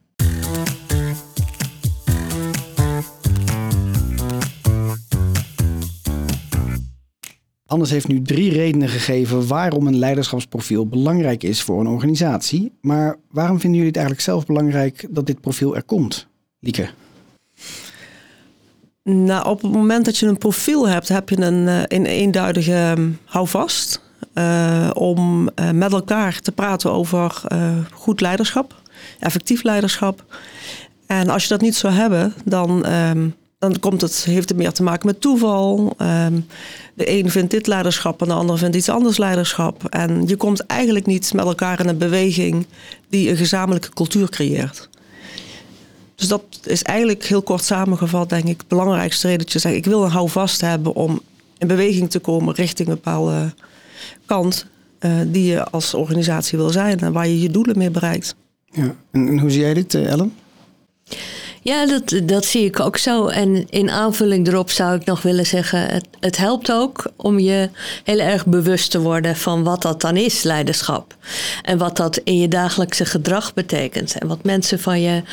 Anders 7.72 7.92
heeft 7.92 8.08
nu 8.08 8.22
drie 8.22 8.52
redenen 8.52 8.90
gegeven 8.90 9.48
waarom 9.48 9.88
een 9.88 9.98
leiderschapsprofiel 9.98 10.88
belangrijk 10.88 11.44
is 11.44 11.62
voor 11.62 11.80
een 11.80 11.88
organisatie. 11.88 12.72
Maar 12.82 13.18
waarom 13.30 13.60
vinden 13.60 13.80
jullie 13.80 13.88
het 13.88 13.96
eigenlijk 13.96 14.26
zelf 14.26 14.46
belangrijk 14.46 15.08
dat 15.10 15.26
dit 15.26 15.42
profiel 15.42 15.76
er 15.76 15.84
komt? 15.84 16.28
Lieke? 16.60 16.90
Nou, 19.04 19.50
op 19.50 19.62
het 19.62 19.72
moment 19.72 20.06
dat 20.06 20.18
je 20.18 20.28
een 20.28 20.38
profiel 20.38 20.88
hebt, 20.88 21.08
heb 21.08 21.30
je 21.30 21.42
een, 21.42 21.68
een 21.68 22.06
eenduidige 22.06 22.94
um, 22.98 23.20
houvast. 23.26 24.02
Uh, 24.34 24.90
om 24.94 25.50
uh, 25.56 25.72
met 25.72 25.92
elkaar 25.92 26.40
te 26.40 26.52
praten 26.52 26.92
over 26.92 27.42
goed 27.94 28.22
leiderschap, 28.22 28.82
effectief 29.20 29.64
leiderschap. 29.64 30.26
En 31.06 31.30
als 31.30 31.44
je 31.44 31.50
dat 31.50 31.62
niet 31.62 31.76
zou 31.76 31.94
hebben, 31.94 32.34
dan, 32.46 32.92
um, 32.94 33.36
dan 33.62 33.80
komt 33.80 34.02
het, 34.02 34.24
heeft 34.24 34.50
het 34.50 34.58
meer 34.58 34.72
te 34.72 34.84
maken 34.84 35.08
met 35.08 35.22
toeval. 35.22 35.96
Um, 36.02 36.46
de 36.94 37.10
een 37.10 37.30
vindt 37.30 37.52
dit 37.52 37.68
leiderschap 37.68 38.22
en 38.22 38.28
de 38.28 38.34
ander 38.34 38.58
vindt 38.58 38.76
iets 38.76 38.90
anders 38.90 39.18
leiderschap. 39.18 39.86
En 39.90 40.28
je 40.28 40.36
komt 40.36 40.66
eigenlijk 40.66 41.06
niet 41.06 41.34
met 41.34 41.46
elkaar 41.46 41.80
in 41.80 41.88
een 41.88 41.98
beweging 41.98 42.66
die 43.10 43.30
een 43.30 43.38
gezamenlijke 43.38 43.90
cultuur 43.90 44.30
creëert. 44.30 44.90
Dus 46.16 46.28
dat 46.28 46.44
is 46.64 46.84
eigenlijk 46.84 47.24
heel 47.26 47.42
kort 47.42 47.64
samengevat, 47.64 48.30
denk 48.30 48.44
ik, 48.44 48.58
het 48.58 48.68
belangrijkste 48.68 49.28
reden 49.28 49.48
dat 49.52 49.62
je 49.62 49.76
ik 49.76 49.86
wil 49.86 50.04
een 50.04 50.12
houvast 50.12 50.62
hebben 50.62 50.96
om 50.96 51.22
in 51.58 51.68
beweging 51.68 52.10
te 52.10 52.20
komen 52.20 52.54
richting 52.54 52.88
een 52.88 52.96
bepaalde 52.96 53.54
kant 54.26 54.66
uh, 55.00 55.12
die 55.28 55.46
je 55.46 55.64
als 55.64 55.94
organisatie 55.94 56.58
wil 56.58 56.70
zijn 56.70 57.00
en 57.00 57.14
waar 57.14 57.28
je 57.28 57.42
je 57.42 57.50
doelen 57.50 57.78
mee 57.78 57.92
bereikt. 57.92 58.36
Ja. 58.72 58.96
En, 59.12 59.28
en 59.28 59.40
hoe 59.40 59.50
zie 59.50 59.62
jij 59.62 59.74
dit, 59.74 59.94
Ellen? 59.94 60.34
Ja, 61.64 61.86
dat, 61.86 62.22
dat 62.24 62.46
zie 62.46 62.66
ik 62.66 62.80
ook 62.80 62.98
zo. 62.98 63.28
En 63.28 63.70
in 63.70 63.90
aanvulling 63.90 64.48
erop 64.48 64.70
zou 64.70 64.96
ik 64.96 65.06
nog 65.06 65.22
willen 65.22 65.46
zeggen: 65.46 65.80
het, 65.80 66.08
het 66.20 66.38
helpt 66.38 66.72
ook 66.72 67.04
om 67.16 67.40
je 67.40 67.70
heel 68.04 68.20
erg 68.20 68.46
bewust 68.46 68.92
te 68.92 69.02
worden 69.02 69.36
van 69.36 69.64
wat 69.64 69.82
dat 69.82 70.02
dan 70.02 70.18
is, 70.18 70.44
leiderschap. 70.44 71.16
En 71.62 71.78
wat 71.78 71.98
dat 71.98 72.18
in 72.18 72.38
je 72.38 72.48
dagelijkse 72.48 73.06
gedrag 73.06 73.54
betekent. 73.54 74.18
En 74.18 74.28
wat 74.28 74.44
mensen 74.44 74.80
van 74.80 75.02
je 75.02 75.24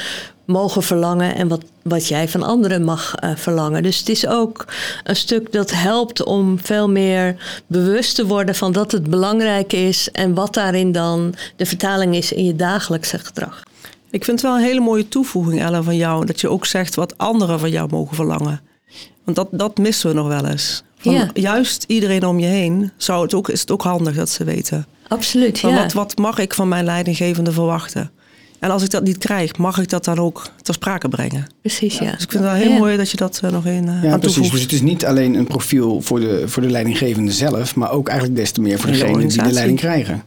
mogen 0.45 0.83
verlangen 0.83 1.35
en 1.35 1.49
wat, 1.49 1.65
wat 1.83 2.09
jij 2.09 2.29
van 2.29 2.43
anderen 2.43 2.85
mag 2.85 3.15
uh, 3.25 3.31
verlangen. 3.37 3.83
Dus 3.83 3.99
het 3.99 4.09
is 4.09 4.27
ook 4.27 4.65
een 5.05 5.17
stuk 5.17 5.53
dat 5.53 5.71
helpt 5.71 6.25
om 6.25 6.59
veel 6.63 6.89
meer 6.89 7.37
bewust 7.67 8.15
te 8.15 8.27
worden 8.27 8.55
van 8.55 8.73
dat 8.73 8.93
het 8.93 9.11
belangrijk 9.11 9.73
is 9.73 10.11
en 10.11 10.35
wat 10.35 10.55
daarin 10.55 10.93
dan 10.93 11.35
de 11.57 11.67
vertaling 11.67 12.15
is 12.15 12.33
in 12.33 12.45
je 12.45 12.57
dagelijkse 12.57 13.19
gedrag. 13.19 13.63
Ik 14.11 14.25
vind 14.25 14.41
het 14.41 14.51
wel 14.51 14.59
een 14.59 14.65
hele 14.65 14.81
mooie 14.81 15.09
toevoeging, 15.09 15.61
Ellen, 15.61 15.85
van 15.85 15.97
jou. 15.97 16.27
Dat 16.27 16.41
je 16.41 16.49
ook 16.49 16.67
zegt 16.67 16.95
wat 16.95 17.19
anderen 17.19 17.59
van 17.59 17.71
jou 17.71 17.89
mogen 17.91 18.17
verlangen. 18.17 18.61
Want 19.25 19.37
dat, 19.37 19.49
dat 19.51 19.79
missen 19.79 20.09
we 20.09 20.17
nog 20.17 20.27
wel 20.29 20.47
eens. 20.47 20.83
Van 20.99 21.13
ja. 21.13 21.31
Juist 21.35 21.85
iedereen 21.87 22.27
om 22.27 22.39
je 22.39 22.47
heen 22.47 22.93
zou 22.97 23.23
het 23.23 23.35
ook, 23.35 23.49
is 23.49 23.61
het 23.61 23.71
ook 23.71 23.83
handig 23.83 24.15
dat 24.15 24.29
ze 24.29 24.45
weten. 24.45 24.87
Absoluut, 25.09 25.59
ja. 25.59 25.83
Wat, 25.83 25.93
wat 25.93 26.19
mag 26.19 26.39
ik 26.39 26.55
van 26.55 26.69
mijn 26.69 26.85
leidinggevende 26.85 27.53
verwachten? 27.53 28.11
En 28.59 28.71
als 28.71 28.83
ik 28.83 28.91
dat 28.91 29.03
niet 29.03 29.19
krijg, 29.19 29.57
mag 29.57 29.79
ik 29.79 29.89
dat 29.89 30.05
dan 30.05 30.19
ook 30.19 30.51
ter 30.63 30.75
sprake 30.75 31.09
brengen? 31.09 31.47
Precies, 31.61 31.99
ja. 31.99 32.13
Dus 32.13 32.23
ik 32.23 32.31
vind 32.31 32.45
het 32.45 32.53
wel 32.53 32.63
heel 32.63 32.79
mooi 32.79 32.97
dat 32.97 33.11
je 33.11 33.17
dat 33.17 33.41
uh, 33.45 33.51
nog 33.51 33.67
in 33.67 33.87
uh, 33.87 34.03
Ja, 34.03 34.19
precies. 34.19 34.51
Dus 34.51 34.61
het 34.61 34.73
is 34.73 34.83
niet 34.83 35.05
alleen 35.05 35.35
een 35.35 35.47
profiel 35.47 36.01
voor 36.01 36.21
de, 36.21 36.49
voor 36.49 36.63
de 36.63 36.71
leidinggevende 36.71 37.33
zelf, 37.33 37.75
maar 37.75 37.91
ook 37.91 38.09
eigenlijk 38.09 38.39
des 38.39 38.51
te 38.51 38.61
meer 38.61 38.79
voor 38.79 38.91
degenen 38.91 39.29
die 39.29 39.43
de 39.43 39.53
leiding 39.53 39.79
krijgen. 39.79 40.23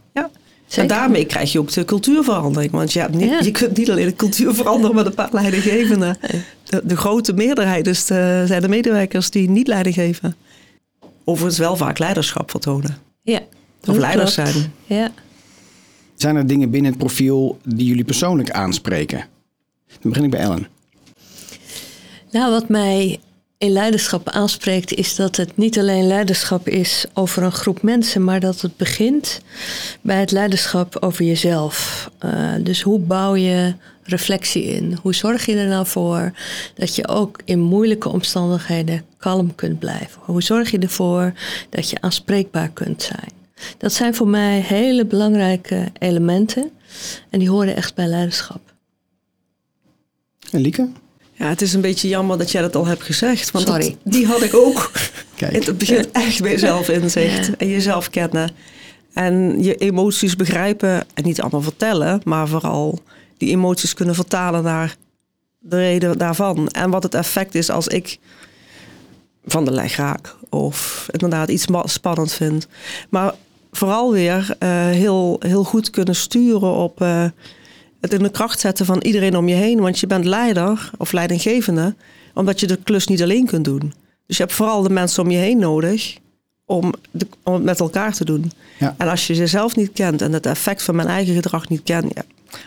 Ja. 0.75 0.82
En 0.82 0.88
daarmee 0.88 1.25
krijg 1.25 1.51
je 1.51 1.60
ook 1.60 1.72
de 1.72 1.86
cultuurverandering. 1.86 2.72
Want 2.72 2.94
ja, 2.94 3.08
niet, 3.12 3.46
je 3.46 3.51
kunt 3.51 3.78
niet 3.78 3.92
alleen 3.92 4.06
de 4.06 4.16
cultuur 4.16 4.54
veranderen 4.54 4.96
met 4.96 5.06
een 5.06 5.13
paar 5.13 5.30
leidinggevenden. 5.32 6.18
De, 6.72 6.82
de 6.84 6.98
grote 6.98 7.34
meerderheid 7.34 7.86
dus 7.86 8.06
de, 8.06 8.44
zijn 8.48 8.62
de 8.62 8.68
medewerkers 8.68 9.30
die 9.30 9.50
niet 9.50 9.68
leiding 9.68 9.96
geven. 9.96 10.36
Overigens 11.24 11.58
wel 11.60 11.75
vaak 11.75 12.00
leiderschap 12.00 12.51
vertonen. 12.51 12.98
Ja. 13.22 13.40
Of 13.88 13.98
leiders 13.98 14.34
zijn. 14.34 14.74
Ja. 14.86 15.12
Zijn 16.16 16.36
er 16.36 16.48
dingen 16.48 16.70
binnen 16.70 16.92
het 16.92 17.00
profiel 17.00 17.58
die 17.63 17.86
jullie 17.86 18.04
persoonlijk 18.04 18.51
aanspreken? 18.51 19.25
Dan 19.88 20.12
begin 20.12 20.24
ik 20.24 20.30
bij 20.30 20.40
Ellen. 20.40 20.68
Nou, 22.32 22.51
wat 22.51 22.70
mij 22.70 23.20
in 23.62 23.72
leiderschap 23.72 24.30
aanspreekt, 24.30 24.94
is 24.94 25.15
dat 25.15 25.36
het 25.36 25.58
niet 25.58 25.80
alleen 25.80 26.08
leiderschap 26.08 26.68
is 26.68 27.06
over 27.13 27.44
een 27.44 27.51
groep 27.51 27.82
mensen, 27.82 28.24
maar 28.24 28.39
dat 28.39 28.62
het 28.62 28.77
begint 28.77 29.41
bij 30.01 30.20
het 30.20 30.32
leiderschap 30.32 30.98
over 31.00 31.25
jezelf. 31.25 32.10
Uh, 32.25 32.53
dus 32.62 32.82
hoe 32.82 33.00
bouw 33.00 33.36
je 33.36 33.74
reflectie 34.03 34.63
in? 34.63 34.98
Hoe 35.01 35.15
zorg 35.15 35.46
je 35.46 35.56
er 35.56 35.68
nou 35.68 35.86
voor 35.86 36.34
dat 36.75 36.96
je 36.96 37.08
ook 37.08 37.41
in 37.46 37.60
moeilijke 37.60 38.10
omstandigheden 38.10 39.06
kalm 39.18 39.56
kunt 39.56 39.80
blijven? 39.80 40.22
Hoe 40.22 40.44
zorg 40.44 40.72
je 40.72 40.80
ervoor 40.80 41.34
dat 41.70 41.89
je 41.89 42.01
aanspreekbaar 42.01 42.70
kunt 42.70 43.01
zijn? 43.01 43.32
Dat 43.77 43.94
zijn 43.94 44.15
voor 44.15 44.27
mij 44.27 44.60
hele 44.60 45.06
belangrijke 45.06 45.91
elementen 46.00 46.72
en 47.30 47.39
die 47.39 47.50
horen 47.50 47.75
echt 47.75 47.96
bij 47.96 48.08
leiderschap. 48.08 48.62
En 50.51 50.62
Lieke? 50.62 50.89
Ja, 51.41 51.48
het 51.48 51.62
is 51.62 51.74
een 51.74 51.81
beetje 51.81 52.07
jammer 52.07 52.38
dat 52.38 52.51
jij 52.51 52.62
dat 52.62 52.75
al 52.75 52.86
hebt 52.86 53.03
gezegd. 53.03 53.51
Want 53.51 53.67
Sorry. 53.67 53.98
die 54.03 54.25
had 54.25 54.41
ik 54.41 54.53
ook. 54.53 54.91
Kijk. 55.36 55.65
Het 55.65 55.77
begint 55.77 56.12
echt 56.12 56.41
bij 56.41 56.57
zelfinzicht 56.57 57.45
ja. 57.45 57.53
en 57.57 57.67
jezelf 57.69 58.10
kennen. 58.10 58.51
En 59.13 59.63
je 59.63 59.75
emoties 59.75 60.36
begrijpen 60.36 61.03
en 61.13 61.24
niet 61.24 61.41
allemaal 61.41 61.62
vertellen, 61.62 62.21
maar 62.24 62.48
vooral 62.48 63.00
die 63.38 63.50
emoties 63.50 63.93
kunnen 63.93 64.15
vertalen 64.15 64.63
naar 64.63 64.95
de 65.60 65.75
reden 65.75 66.17
daarvan. 66.17 66.67
En 66.67 66.89
wat 66.89 67.03
het 67.03 67.13
effect 67.13 67.55
is 67.55 67.69
als 67.69 67.88
ik 67.88 68.19
van 69.45 69.65
de 69.65 69.71
leg 69.71 69.95
raak 69.95 70.36
of 70.50 71.07
inderdaad 71.12 71.50
iets 71.50 71.67
spannend 71.83 72.33
vind. 72.33 72.67
Maar 73.10 73.33
vooral 73.71 74.12
weer 74.12 74.55
uh, 74.60 74.69
heel, 74.86 75.36
heel 75.39 75.63
goed 75.63 75.89
kunnen 75.89 76.15
sturen 76.15 76.74
op 76.74 77.01
uh, 77.01 77.25
het 78.01 78.13
in 78.13 78.24
de 78.24 78.31
kracht 78.31 78.60
zetten 78.60 78.86
van 78.86 79.01
iedereen 79.01 79.38
om 79.38 79.48
je 79.48 79.55
heen. 79.55 79.79
Want 79.79 80.00
je 80.00 80.08
bent 80.08 80.25
leider 80.25 80.89
of 80.98 81.12
leidinggevende, 81.12 81.96
omdat 82.34 82.60
je 82.60 82.67
de 82.67 82.79
klus 82.84 83.08
niet 83.08 83.22
alleen 83.22 83.46
kunt 83.46 83.65
doen. 83.65 83.93
Dus 84.27 84.38
je 84.38 84.43
hebt 84.43 84.55
vooral 84.55 84.81
de 84.81 84.89
mensen 84.89 85.24
om 85.24 85.31
je 85.31 85.38
heen 85.38 85.60
nodig 85.60 86.17
om, 86.65 86.93
de, 87.12 87.27
om 87.43 87.53
het 87.53 87.63
met 87.63 87.79
elkaar 87.79 88.13
te 88.13 88.25
doen. 88.25 88.51
Ja. 88.79 88.96
En 88.98 89.08
als 89.08 89.27
je 89.27 89.34
jezelf 89.34 89.75
niet 89.75 89.91
kent 89.91 90.22
en 90.22 90.34
het 90.34 90.46
effect 90.46 90.84
van 90.84 90.96
mijn 90.96 91.08
eigen 91.08 91.34
gedrag 91.34 91.70
niet 91.70 91.84
kent, 91.84 92.13
ja, 92.13 92.24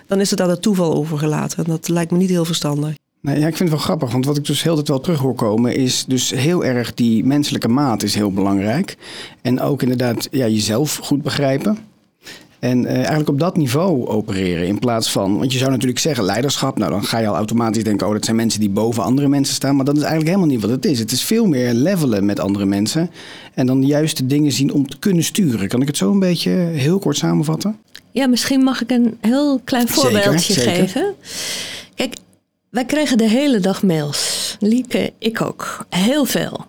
dan 0.07 0.21
is 0.21 0.31
het 0.31 0.41
aan 0.41 0.51
het 0.51 0.63
toeval 0.63 0.95
overgelaten. 0.95 1.65
En 1.65 1.71
dat 1.71 1.89
lijkt 1.89 2.11
me 2.11 2.19
niet 2.19 2.29
heel 2.29 2.45
verstandig. 2.45 2.95
Nee, 3.21 3.39
ja, 3.39 3.47
ik 3.47 3.57
vind 3.57 3.69
het 3.69 3.79
wel 3.79 3.87
grappig, 3.87 4.13
want 4.13 4.25
wat 4.25 4.37
ik 4.37 4.45
dus 4.45 4.63
heel 4.63 4.75
tijd 4.75 4.89
wel 4.89 5.01
terug 5.01 5.19
hoor 5.19 5.35
komen, 5.35 5.77
is 5.77 6.05
dus 6.05 6.31
heel 6.31 6.65
erg 6.65 6.95
die 6.95 7.25
menselijke 7.25 7.69
maat 7.69 8.03
is 8.03 8.15
heel 8.15 8.33
belangrijk. 8.33 8.97
En 9.43 9.61
ook 9.61 9.83
inderdaad 9.83 10.29
ja, 10.31 10.47
jezelf 10.47 10.97
goed 11.03 11.23
begrijpen. 11.23 11.79
En 12.65 12.87
eh, 12.87 12.97
eigenlijk 12.97 13.29
op 13.29 13.39
dat 13.39 13.57
niveau 13.57 14.07
opereren 14.07 14.67
in 14.67 14.79
plaats 14.79 15.11
van, 15.11 15.39
want 15.39 15.53
je 15.53 15.59
zou 15.59 15.71
natuurlijk 15.71 15.99
zeggen 15.99 16.25
leiderschap, 16.25 16.79
nou 16.79 16.91
dan 16.91 17.05
ga 17.05 17.19
je 17.19 17.27
al 17.27 17.35
automatisch 17.35 17.85
denken, 17.85 18.07
oh 18.07 18.13
dat 18.13 18.25
zijn 18.25 18.37
mensen 18.37 18.61
die 18.61 18.69
boven 18.69 19.03
andere 19.03 19.29
mensen 19.29 19.55
staan, 19.55 19.77
maar 19.77 19.85
dat 19.85 19.97
is 19.97 20.03
eigenlijk 20.03 20.31
helemaal 20.31 20.55
niet 20.55 20.61
wat 20.61 20.71
het 20.71 20.85
is. 20.85 20.99
Het 20.99 21.13
is 21.13 21.23
veel 21.23 21.47
meer 21.47 21.73
levelen 21.73 22.25
met 22.25 22.41
andere 22.41 22.65
mensen 22.65 23.11
en 23.55 23.67
dan 23.67 23.81
de 23.81 23.87
juiste 23.87 24.27
dingen 24.27 24.53
zien 24.53 24.73
om 24.73 24.89
te 24.89 24.99
kunnen 24.99 25.25
sturen. 25.25 25.69
Kan 25.69 25.81
ik 25.81 25.87
het 25.87 25.97
zo 25.97 26.11
een 26.11 26.19
beetje 26.19 26.51
heel 26.51 26.99
kort 26.99 27.17
samenvatten? 27.17 27.79
Ja, 28.11 28.27
misschien 28.27 28.61
mag 28.61 28.83
ik 28.83 28.91
een 28.91 29.17
heel 29.21 29.61
klein 29.65 29.89
voorbeeldje 29.89 30.53
zeker, 30.53 30.63
zeker. 30.63 30.89
geven. 30.89 31.15
Kijk, 31.95 32.17
wij 32.71 32.85
kregen 32.85 33.19
de 33.19 33.29
hele 33.29 33.61
dag 33.61 33.83
mails. 33.83 34.57
Lieke, 34.61 35.13
ik 35.19 35.41
ook. 35.41 35.87
Heel 35.89 36.25
veel. 36.25 36.67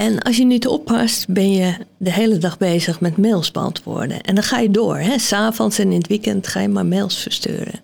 En 0.00 0.22
als 0.22 0.36
je 0.36 0.44
niet 0.44 0.66
oppast, 0.66 1.28
ben 1.28 1.52
je 1.52 1.74
de 1.96 2.12
hele 2.12 2.38
dag 2.38 2.58
bezig 2.58 3.00
met 3.00 3.16
mails 3.16 3.50
beantwoorden. 3.50 4.20
En 4.20 4.34
dan 4.34 4.44
ga 4.44 4.58
je 4.58 4.70
door. 4.70 5.02
S'avonds 5.16 5.78
en 5.78 5.92
in 5.92 5.98
het 5.98 6.06
weekend 6.06 6.46
ga 6.46 6.60
je 6.60 6.68
maar 6.68 6.86
mails 6.86 7.16
versturen. 7.16 7.80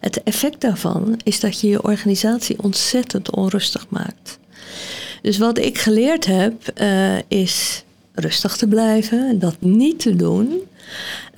Het 0.00 0.22
effect 0.22 0.60
daarvan 0.60 1.20
is 1.24 1.40
dat 1.40 1.60
je 1.60 1.68
je 1.68 1.82
organisatie 1.82 2.62
ontzettend 2.62 3.30
onrustig 3.30 3.86
maakt. 3.88 4.38
Dus 5.22 5.38
wat 5.38 5.58
ik 5.58 5.78
geleerd 5.78 6.26
heb, 6.26 6.52
uh, 6.80 7.18
is 7.28 7.84
rustig 8.14 8.56
te 8.56 8.66
blijven, 8.66 9.38
dat 9.38 9.56
niet 9.58 9.98
te 9.98 10.16
doen. 10.16 10.60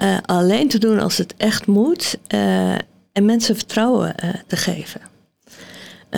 Uh, 0.02 0.16
alleen 0.22 0.68
te 0.68 0.78
doen 0.78 0.98
als 0.98 1.18
het 1.18 1.34
echt 1.36 1.66
moet. 1.66 2.18
Uh, 2.34 2.72
en 3.12 3.24
mensen 3.24 3.56
vertrouwen 3.56 4.14
te 4.46 4.56
geven. 4.56 5.00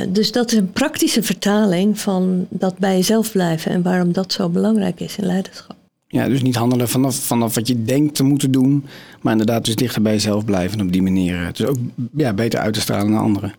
Dus 0.08 0.32
dat 0.32 0.52
is 0.52 0.58
een 0.58 0.72
praktische 0.72 1.22
vertaling 1.22 1.98
van 1.98 2.46
dat 2.50 2.78
bij 2.78 2.96
jezelf 2.96 3.32
blijven 3.32 3.70
en 3.72 3.82
waarom 3.82 4.12
dat 4.12 4.32
zo 4.32 4.48
belangrijk 4.48 5.00
is 5.00 5.16
in 5.16 5.26
leiderschap. 5.26 5.76
Ja, 6.08 6.28
dus 6.28 6.42
niet 6.42 6.56
handelen 6.56 6.88
vanaf, 6.88 7.14
vanaf 7.14 7.54
wat 7.54 7.68
je 7.68 7.82
denkt 7.82 8.14
te 8.14 8.22
moeten 8.22 8.50
doen, 8.50 8.84
maar 9.20 9.32
inderdaad 9.32 9.64
dus 9.64 9.76
dichter 9.76 10.02
bij 10.02 10.12
jezelf 10.12 10.44
blijven 10.44 10.78
en 10.78 10.86
op 10.86 10.92
die 10.92 11.02
manier. 11.02 11.50
Dus 11.52 11.66
ook 11.66 11.76
ja, 12.16 12.32
beter 12.32 12.60
uit 12.60 12.74
te 12.74 12.80
stralen 12.80 13.10
naar 13.10 13.20
anderen. 13.20 13.54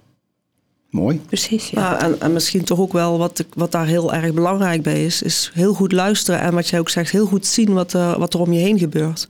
Mooi. 0.89 1.21
Precies, 1.27 1.69
ja. 1.69 1.81
ja 1.81 2.01
en, 2.01 2.21
en, 2.21 2.33
misschien 2.33 2.63
toch 2.63 2.79
ook 2.79 2.93
wel 2.93 3.17
wat, 3.17 3.45
wat 3.53 3.71
daar 3.71 3.87
heel 3.87 4.13
erg 4.13 4.33
belangrijk 4.33 4.81
bij 4.81 5.05
is, 5.05 5.21
is 5.21 5.51
heel 5.53 5.73
goed 5.73 5.91
luisteren 5.91 6.41
en 6.41 6.53
wat 6.53 6.67
jij 6.67 6.79
ook 6.79 6.89
zegt, 6.89 7.11
heel 7.11 7.25
goed 7.25 7.45
zien 7.45 7.73
wat, 7.73 7.93
uh, 7.93 8.17
wat 8.17 8.33
er 8.33 8.39
om 8.39 8.53
je 8.53 8.59
heen 8.59 8.79
gebeurt. 8.79 9.27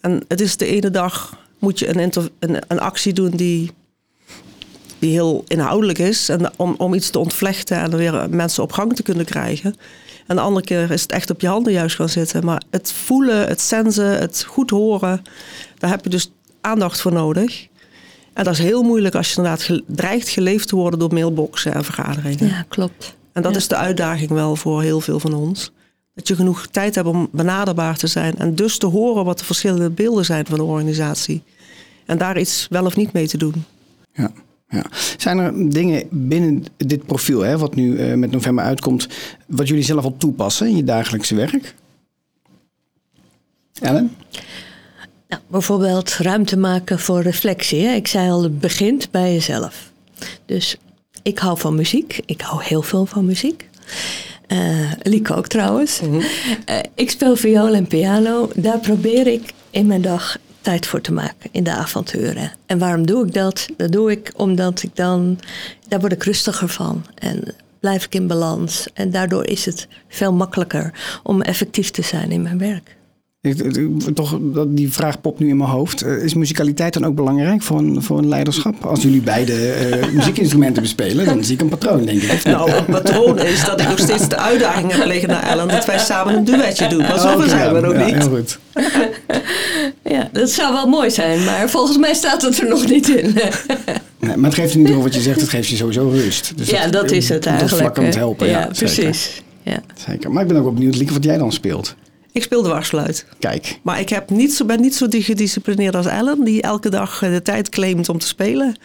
En 0.00 0.24
het 0.28 0.40
is 0.40 0.56
de 0.56 0.66
ene 0.66 0.90
dag 0.90 1.38
moet 1.58 1.78
je 1.78 1.88
een, 1.88 2.12
een, 2.38 2.62
een 2.68 2.80
actie 2.80 3.12
doen 3.12 3.30
die 3.30 3.70
die 4.98 5.10
heel 5.12 5.44
inhoudelijk 5.48 5.98
is. 5.98 6.28
En 6.28 6.50
om, 6.56 6.74
om 6.78 6.94
iets 6.94 7.10
te 7.10 7.18
ontvlechten 7.18 7.76
en 7.76 7.96
weer 7.96 8.30
mensen 8.30 8.62
op 8.62 8.72
gang 8.72 8.96
te 8.96 9.02
kunnen 9.02 9.24
krijgen. 9.24 9.74
En 10.26 10.36
de 10.36 10.42
andere 10.42 10.66
keer 10.66 10.90
is 10.90 11.02
het 11.02 11.12
echt 11.12 11.30
op 11.30 11.40
je 11.40 11.48
handen 11.48 11.72
juist 11.72 11.96
gaan 11.96 12.08
zitten. 12.08 12.44
Maar 12.44 12.62
het 12.70 12.92
voelen, 12.92 13.48
het 13.48 13.60
sensen, 13.60 14.18
het 14.18 14.44
goed 14.48 14.70
horen, 14.70 15.22
daar 15.78 15.90
heb 15.90 16.04
je 16.04 16.10
dus 16.10 16.32
aandacht 16.60 17.00
voor 17.00 17.12
nodig. 17.12 17.66
En 18.32 18.44
dat 18.44 18.52
is 18.52 18.58
heel 18.58 18.82
moeilijk 18.82 19.14
als 19.14 19.30
je 19.30 19.36
inderdaad 19.36 19.80
dreigt 19.86 20.28
geleefd 20.28 20.68
te 20.68 20.76
worden 20.76 20.98
door 20.98 21.12
mailboxen 21.12 21.74
en 21.74 21.84
vergaderingen. 21.84 22.48
Ja, 22.48 22.64
klopt. 22.68 23.16
En 23.32 23.42
dat 23.42 23.52
ja. 23.52 23.58
is 23.58 23.68
de 23.68 23.76
uitdaging 23.76 24.30
wel 24.30 24.56
voor 24.56 24.82
heel 24.82 25.00
veel 25.00 25.20
van 25.20 25.34
ons. 25.34 25.72
Dat 26.14 26.28
je 26.28 26.34
genoeg 26.34 26.66
tijd 26.66 26.94
hebt 26.94 27.08
om 27.08 27.28
benaderbaar 27.32 27.96
te 27.96 28.06
zijn 28.06 28.38
en 28.38 28.54
dus 28.54 28.78
te 28.78 28.86
horen 28.86 29.24
wat 29.24 29.38
de 29.38 29.44
verschillende 29.44 29.90
beelden 29.90 30.24
zijn 30.24 30.46
van 30.46 30.58
de 30.58 30.64
organisatie. 30.64 31.42
En 32.06 32.18
daar 32.18 32.38
iets 32.38 32.66
wel 32.70 32.84
of 32.84 32.96
niet 32.96 33.12
mee 33.12 33.28
te 33.28 33.38
doen. 33.38 33.64
Ja. 34.12 34.32
Ja. 34.68 34.84
Zijn 35.16 35.38
er 35.38 35.70
dingen 35.70 36.02
binnen 36.10 36.64
dit 36.76 37.06
profiel, 37.06 37.40
hè, 37.40 37.58
wat 37.58 37.74
nu 37.74 37.98
uh, 37.98 38.14
met 38.14 38.30
november 38.30 38.64
uitkomt, 38.64 39.08
wat 39.46 39.68
jullie 39.68 39.84
zelf 39.84 40.04
al 40.04 40.16
toepassen 40.16 40.66
in 40.68 40.76
je 40.76 40.84
dagelijkse 40.84 41.34
werk? 41.34 41.74
Ellen? 43.80 44.16
Nou, 45.28 45.42
bijvoorbeeld 45.46 46.16
ruimte 46.16 46.56
maken 46.56 46.98
voor 46.98 47.22
reflectie. 47.22 47.82
Hè? 47.82 47.94
Ik 47.94 48.06
zei 48.06 48.30
al, 48.30 48.42
het 48.42 48.60
begint 48.60 49.10
bij 49.10 49.32
jezelf. 49.32 49.90
Dus 50.46 50.76
ik 51.22 51.38
hou 51.38 51.58
van 51.58 51.74
muziek. 51.74 52.20
Ik 52.26 52.40
hou 52.40 52.62
heel 52.62 52.82
veel 52.82 53.06
van 53.06 53.24
muziek. 53.24 53.68
Uh, 54.48 54.92
Lieke 55.02 55.34
ook 55.34 55.46
trouwens. 55.46 56.00
Uh, 56.02 56.20
ik 56.94 57.10
speel 57.10 57.36
viool 57.36 57.74
en 57.74 57.86
piano. 57.86 58.50
Daar 58.54 58.78
probeer 58.78 59.26
ik 59.26 59.52
in 59.70 59.86
mijn 59.86 60.02
dag 60.02 60.38
tijd 60.66 60.86
voor 60.86 61.00
te 61.00 61.12
maken 61.12 61.48
in 61.52 61.64
de 61.64 61.70
avonturen. 61.70 62.52
En 62.66 62.78
waarom 62.78 63.06
doe 63.06 63.26
ik 63.26 63.32
dat? 63.32 63.68
Dat 63.76 63.92
doe 63.92 64.10
ik 64.10 64.32
omdat 64.36 64.82
ik 64.82 64.96
dan, 64.96 65.38
daar 65.88 66.00
word 66.00 66.12
ik 66.12 66.22
rustiger 66.22 66.68
van. 66.68 67.04
En 67.14 67.54
blijf 67.80 68.04
ik 68.04 68.14
in 68.14 68.26
balans. 68.26 68.86
En 68.94 69.10
daardoor 69.10 69.46
is 69.46 69.64
het 69.64 69.88
veel 70.08 70.32
makkelijker 70.32 70.92
om 71.22 71.42
effectief 71.42 71.90
te 71.90 72.02
zijn 72.02 72.30
in 72.30 72.42
mijn 72.42 72.58
werk. 72.58 72.95
Toch, 74.14 74.38
die 74.66 74.92
vraag 74.92 75.20
popt 75.20 75.38
nu 75.38 75.48
in 75.48 75.56
mijn 75.56 75.70
hoofd. 75.70 76.02
Eh, 76.02 76.22
is 76.22 76.34
muzikaliteit 76.34 76.92
dan 76.92 77.04
ook 77.04 77.14
belangrijk 77.14 77.62
voor 77.62 77.78
een, 77.78 78.02
voor 78.02 78.18
een 78.18 78.28
leiderschap? 78.28 78.84
Als 78.84 79.02
jullie 79.02 79.20
beide 79.20 79.52
uh, 79.52 80.06
muziekinstrumenten 80.16 80.82
bespelen, 80.82 81.24
dan 81.24 81.44
zie 81.44 81.54
ik 81.54 81.60
een 81.60 81.68
patroon, 81.68 82.04
denk 82.04 82.22
ik. 82.22 82.44
Nou, 82.44 82.70
het 82.70 82.86
patroon 82.86 83.38
is 83.38 83.64
dat 83.64 83.80
ik 83.80 83.88
nog 83.88 83.98
steeds 83.98 84.28
de 84.28 84.36
uitdaging 84.36 84.92
heb 84.92 85.06
liggen 85.06 85.28
naar 85.28 85.42
Ellen 85.42 85.68
dat 85.68 85.86
wij 85.86 85.98
samen 85.98 86.34
een 86.34 86.44
duetje 86.44 86.88
doen. 86.88 86.98
Maar 86.98 87.18
zo 87.18 87.42
zijn 87.48 87.74
we 87.74 87.80
nog 87.80 87.92
ja, 87.92 88.04
niet. 88.04 88.14
Heel 88.14 88.28
goed. 88.28 88.58
ja, 90.14 90.28
dat 90.32 90.50
zou 90.50 90.72
wel 90.72 90.86
mooi 90.86 91.10
zijn, 91.10 91.44
maar 91.44 91.70
volgens 91.70 91.98
mij 91.98 92.14
staat 92.14 92.42
het 92.42 92.60
er 92.60 92.68
nog 92.68 92.86
niet 92.86 93.08
in. 93.08 93.34
Nee, 94.18 94.36
maar 94.36 94.50
het 94.50 94.58
geeft 94.58 94.74
niet 94.74 94.88
over 94.88 95.02
wat 95.02 95.14
je 95.14 95.20
zegt, 95.20 95.40
het 95.40 95.50
geeft 95.50 95.68
je 95.68 95.76
sowieso 95.76 96.08
rust. 96.08 96.52
Dus 96.56 96.70
ja, 96.70 96.88
dat, 96.88 97.10
is 97.10 97.28
het 97.28 97.46
eigenlijk. 97.46 97.70
Dat 97.70 97.80
vlak 97.80 97.98
aan 97.98 98.04
het 98.04 98.14
helpen. 98.14 98.48
Ja, 98.48 98.60
ja 98.60 98.66
precies. 98.66 99.42
Ja. 99.62 99.82
Zeker. 100.08 100.32
Maar 100.32 100.42
ik 100.42 100.48
ben 100.48 100.56
ook 100.56 100.74
benieuwd, 100.74 100.96
Lieke, 100.96 101.12
wat 101.12 101.24
jij 101.24 101.38
dan 101.38 101.52
speelt. 101.52 101.94
Ik 102.36 102.42
speel 102.42 102.62
dwarsfluit. 102.62 103.26
Kijk. 103.38 103.80
Maar 103.82 104.00
ik 104.00 104.08
heb 104.08 104.30
niet 104.30 104.54
zo, 104.54 104.64
ben 104.64 104.80
niet 104.80 104.94
zo 104.94 105.06
gedisciplineerd 105.10 105.94
als 105.94 106.06
Ellen, 106.06 106.44
die 106.44 106.62
elke 106.62 106.88
dag 106.88 107.22
eh, 107.22 107.30
de 107.30 107.42
tijd 107.42 107.68
claimt 107.68 108.08
om 108.08 108.18
te 108.18 108.26
spelen. 108.26 108.76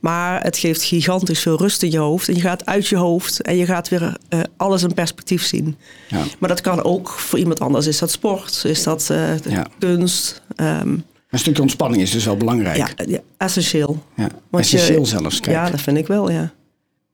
Maar 0.00 0.42
het 0.42 0.56
geeft 0.56 0.82
gigantisch 0.82 1.40
veel 1.40 1.56
rust 1.56 1.82
in 1.82 1.90
je 1.90 1.98
hoofd. 1.98 2.28
En 2.28 2.34
je 2.34 2.40
gaat 2.40 2.66
uit 2.66 2.86
je 2.86 2.96
hoofd 2.96 3.42
en 3.42 3.56
je 3.56 3.66
gaat 3.66 3.88
weer 3.88 4.16
uh, 4.28 4.40
alles 4.56 4.82
in 4.82 4.94
perspectief 4.94 5.44
zien. 5.44 5.76
Ja. 6.08 6.24
Maar 6.38 6.48
dat 6.48 6.60
kan 6.60 6.82
ook 6.82 7.08
voor 7.08 7.38
iemand 7.38 7.60
anders. 7.60 7.86
Is 7.86 7.98
dat 7.98 8.10
sport? 8.10 8.62
Is 8.64 8.82
dat 8.82 9.08
uh, 9.12 9.38
ja. 9.38 9.66
kunst? 9.78 10.42
Um, 10.56 11.04
een 11.30 11.38
stukje 11.38 11.62
ontspanning 11.62 12.02
is 12.02 12.10
dus 12.10 12.24
wel 12.24 12.36
belangrijk. 12.36 12.76
Ja, 12.76 12.88
ja 13.06 13.20
essentieel. 13.36 14.04
Ja, 14.16 14.28
essentieel 14.50 15.06
zelfs. 15.06 15.40
Kijk. 15.40 15.56
Ja, 15.56 15.70
dat 15.70 15.80
vind 15.80 15.96
ik 15.96 16.06
wel, 16.06 16.30
ja. 16.30 16.52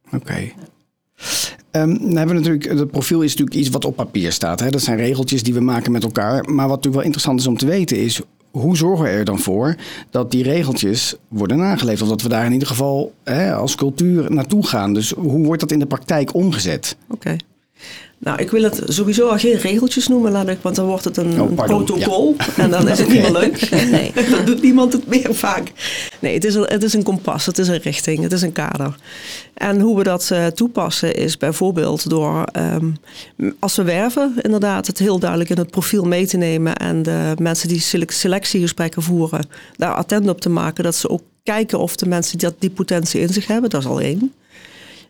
Oké. 0.07 0.17
Okay. 0.17 0.55
Um, 1.81 1.99
dan 1.99 2.17
hebben 2.17 2.37
we 2.37 2.43
natuurlijk, 2.43 2.79
het 2.79 2.91
profiel 2.91 3.23
is 3.23 3.31
natuurlijk 3.31 3.57
iets 3.57 3.69
wat 3.69 3.85
op 3.85 3.97
papier 3.97 4.33
staat. 4.33 4.61
Hè? 4.61 4.71
Dat 4.71 4.83
zijn 4.83 4.97
regeltjes 4.97 5.43
die 5.43 5.55
we 5.55 5.61
maken 5.61 5.93
met 5.93 6.03
elkaar. 6.03 6.45
Maar 6.45 6.69
wat 6.69 6.77
natuurlijk 6.77 6.95
wel 6.95 7.05
interessant 7.05 7.41
is 7.41 7.47
om 7.47 7.57
te 7.57 7.67
weten 7.67 7.97
is... 7.97 8.21
hoe 8.51 8.77
zorgen 8.77 9.05
we 9.05 9.11
er 9.11 9.25
dan 9.25 9.39
voor 9.39 9.77
dat 10.11 10.31
die 10.31 10.43
regeltjes 10.43 11.15
worden 11.29 11.57
nageleefd? 11.57 12.03
Of 12.03 12.09
dat 12.09 12.23
we 12.23 12.29
daar 12.29 12.47
in 12.47 12.53
ieder 12.53 12.69
geval 12.69 13.13
hè, 13.25 13.55
als 13.55 13.75
cultuur 13.75 14.33
naartoe 14.33 14.67
gaan. 14.67 14.93
Dus 14.93 15.11
hoe 15.11 15.45
wordt 15.45 15.61
dat 15.61 15.73
in 15.73 15.79
de 15.79 15.87
praktijk 15.87 16.35
omgezet? 16.35 16.97
Oké. 17.09 17.37
Nou, 18.19 18.39
ik 18.39 18.51
wil 18.51 18.63
het 18.63 18.83
sowieso 18.87 19.29
al 19.29 19.39
geen 19.39 19.57
regeltjes 19.57 20.09
noemen, 20.09 20.33
laat 20.33 20.49
ik, 20.49 20.59
want 20.63 20.77
dan 20.77 20.87
wordt 20.87 21.05
het 21.05 21.17
een, 21.17 21.41
oh, 21.41 21.55
protocol. 21.55 22.37
En 22.57 22.71
dan 22.71 22.89
is 22.89 22.99
het 22.99 23.09
niet 23.09 23.23
meer 23.23 23.33
leuk. 23.33 23.71
Nee. 23.71 24.13
dan 24.31 24.45
doet 24.45 24.63
niemand 24.63 24.93
het 24.93 25.07
meer 25.07 25.35
vaak. 25.35 25.73
Nee, 26.19 26.35
het 26.35 26.45
is, 26.45 26.55
een, 26.55 26.65
het 26.65 26.83
is 26.83 26.93
een 26.93 27.03
kompas, 27.03 27.47
het 27.47 27.59
is 27.59 27.69
een 27.69 27.81
richting, 27.81 28.23
het 28.23 28.33
is 28.33 28.43
een 28.43 28.53
kader. 28.53 28.97
En 29.55 29.81
hoe 29.81 29.97
we 29.97 30.03
dat 30.03 30.29
uh, 30.33 30.47
toepassen 30.47 31.15
is 31.15 31.37
bijvoorbeeld 31.37 32.09
door, 32.09 32.45
um, 32.53 32.97
als 33.59 33.77
we 33.77 33.83
werven, 33.83 34.35
inderdaad, 34.41 34.87
het 34.87 34.99
heel 34.99 35.19
duidelijk 35.19 35.51
in 35.51 35.59
het 35.59 35.71
profiel 35.71 36.05
mee 36.05 36.27
te 36.27 36.37
nemen. 36.37 36.77
En 36.77 37.03
de 37.03 37.35
mensen 37.39 37.69
die 37.69 37.81
selectiegesprekken 38.07 39.03
voeren, 39.03 39.49
daar 39.77 39.95
attent 39.95 40.29
op 40.29 40.41
te 40.41 40.49
maken. 40.49 40.85
Dat 40.85 40.95
ze 40.95 41.09
ook 41.09 41.23
kijken 41.43 41.79
of 41.79 41.97
de 41.97 42.09
mensen 42.09 42.39
die, 42.39 42.49
die 42.59 42.71
potentie 42.71 43.21
in 43.21 43.29
zich 43.29 43.47
hebben, 43.47 43.71
dat 43.71 43.81
is 43.81 43.87
al 43.87 44.01
één. 44.01 44.33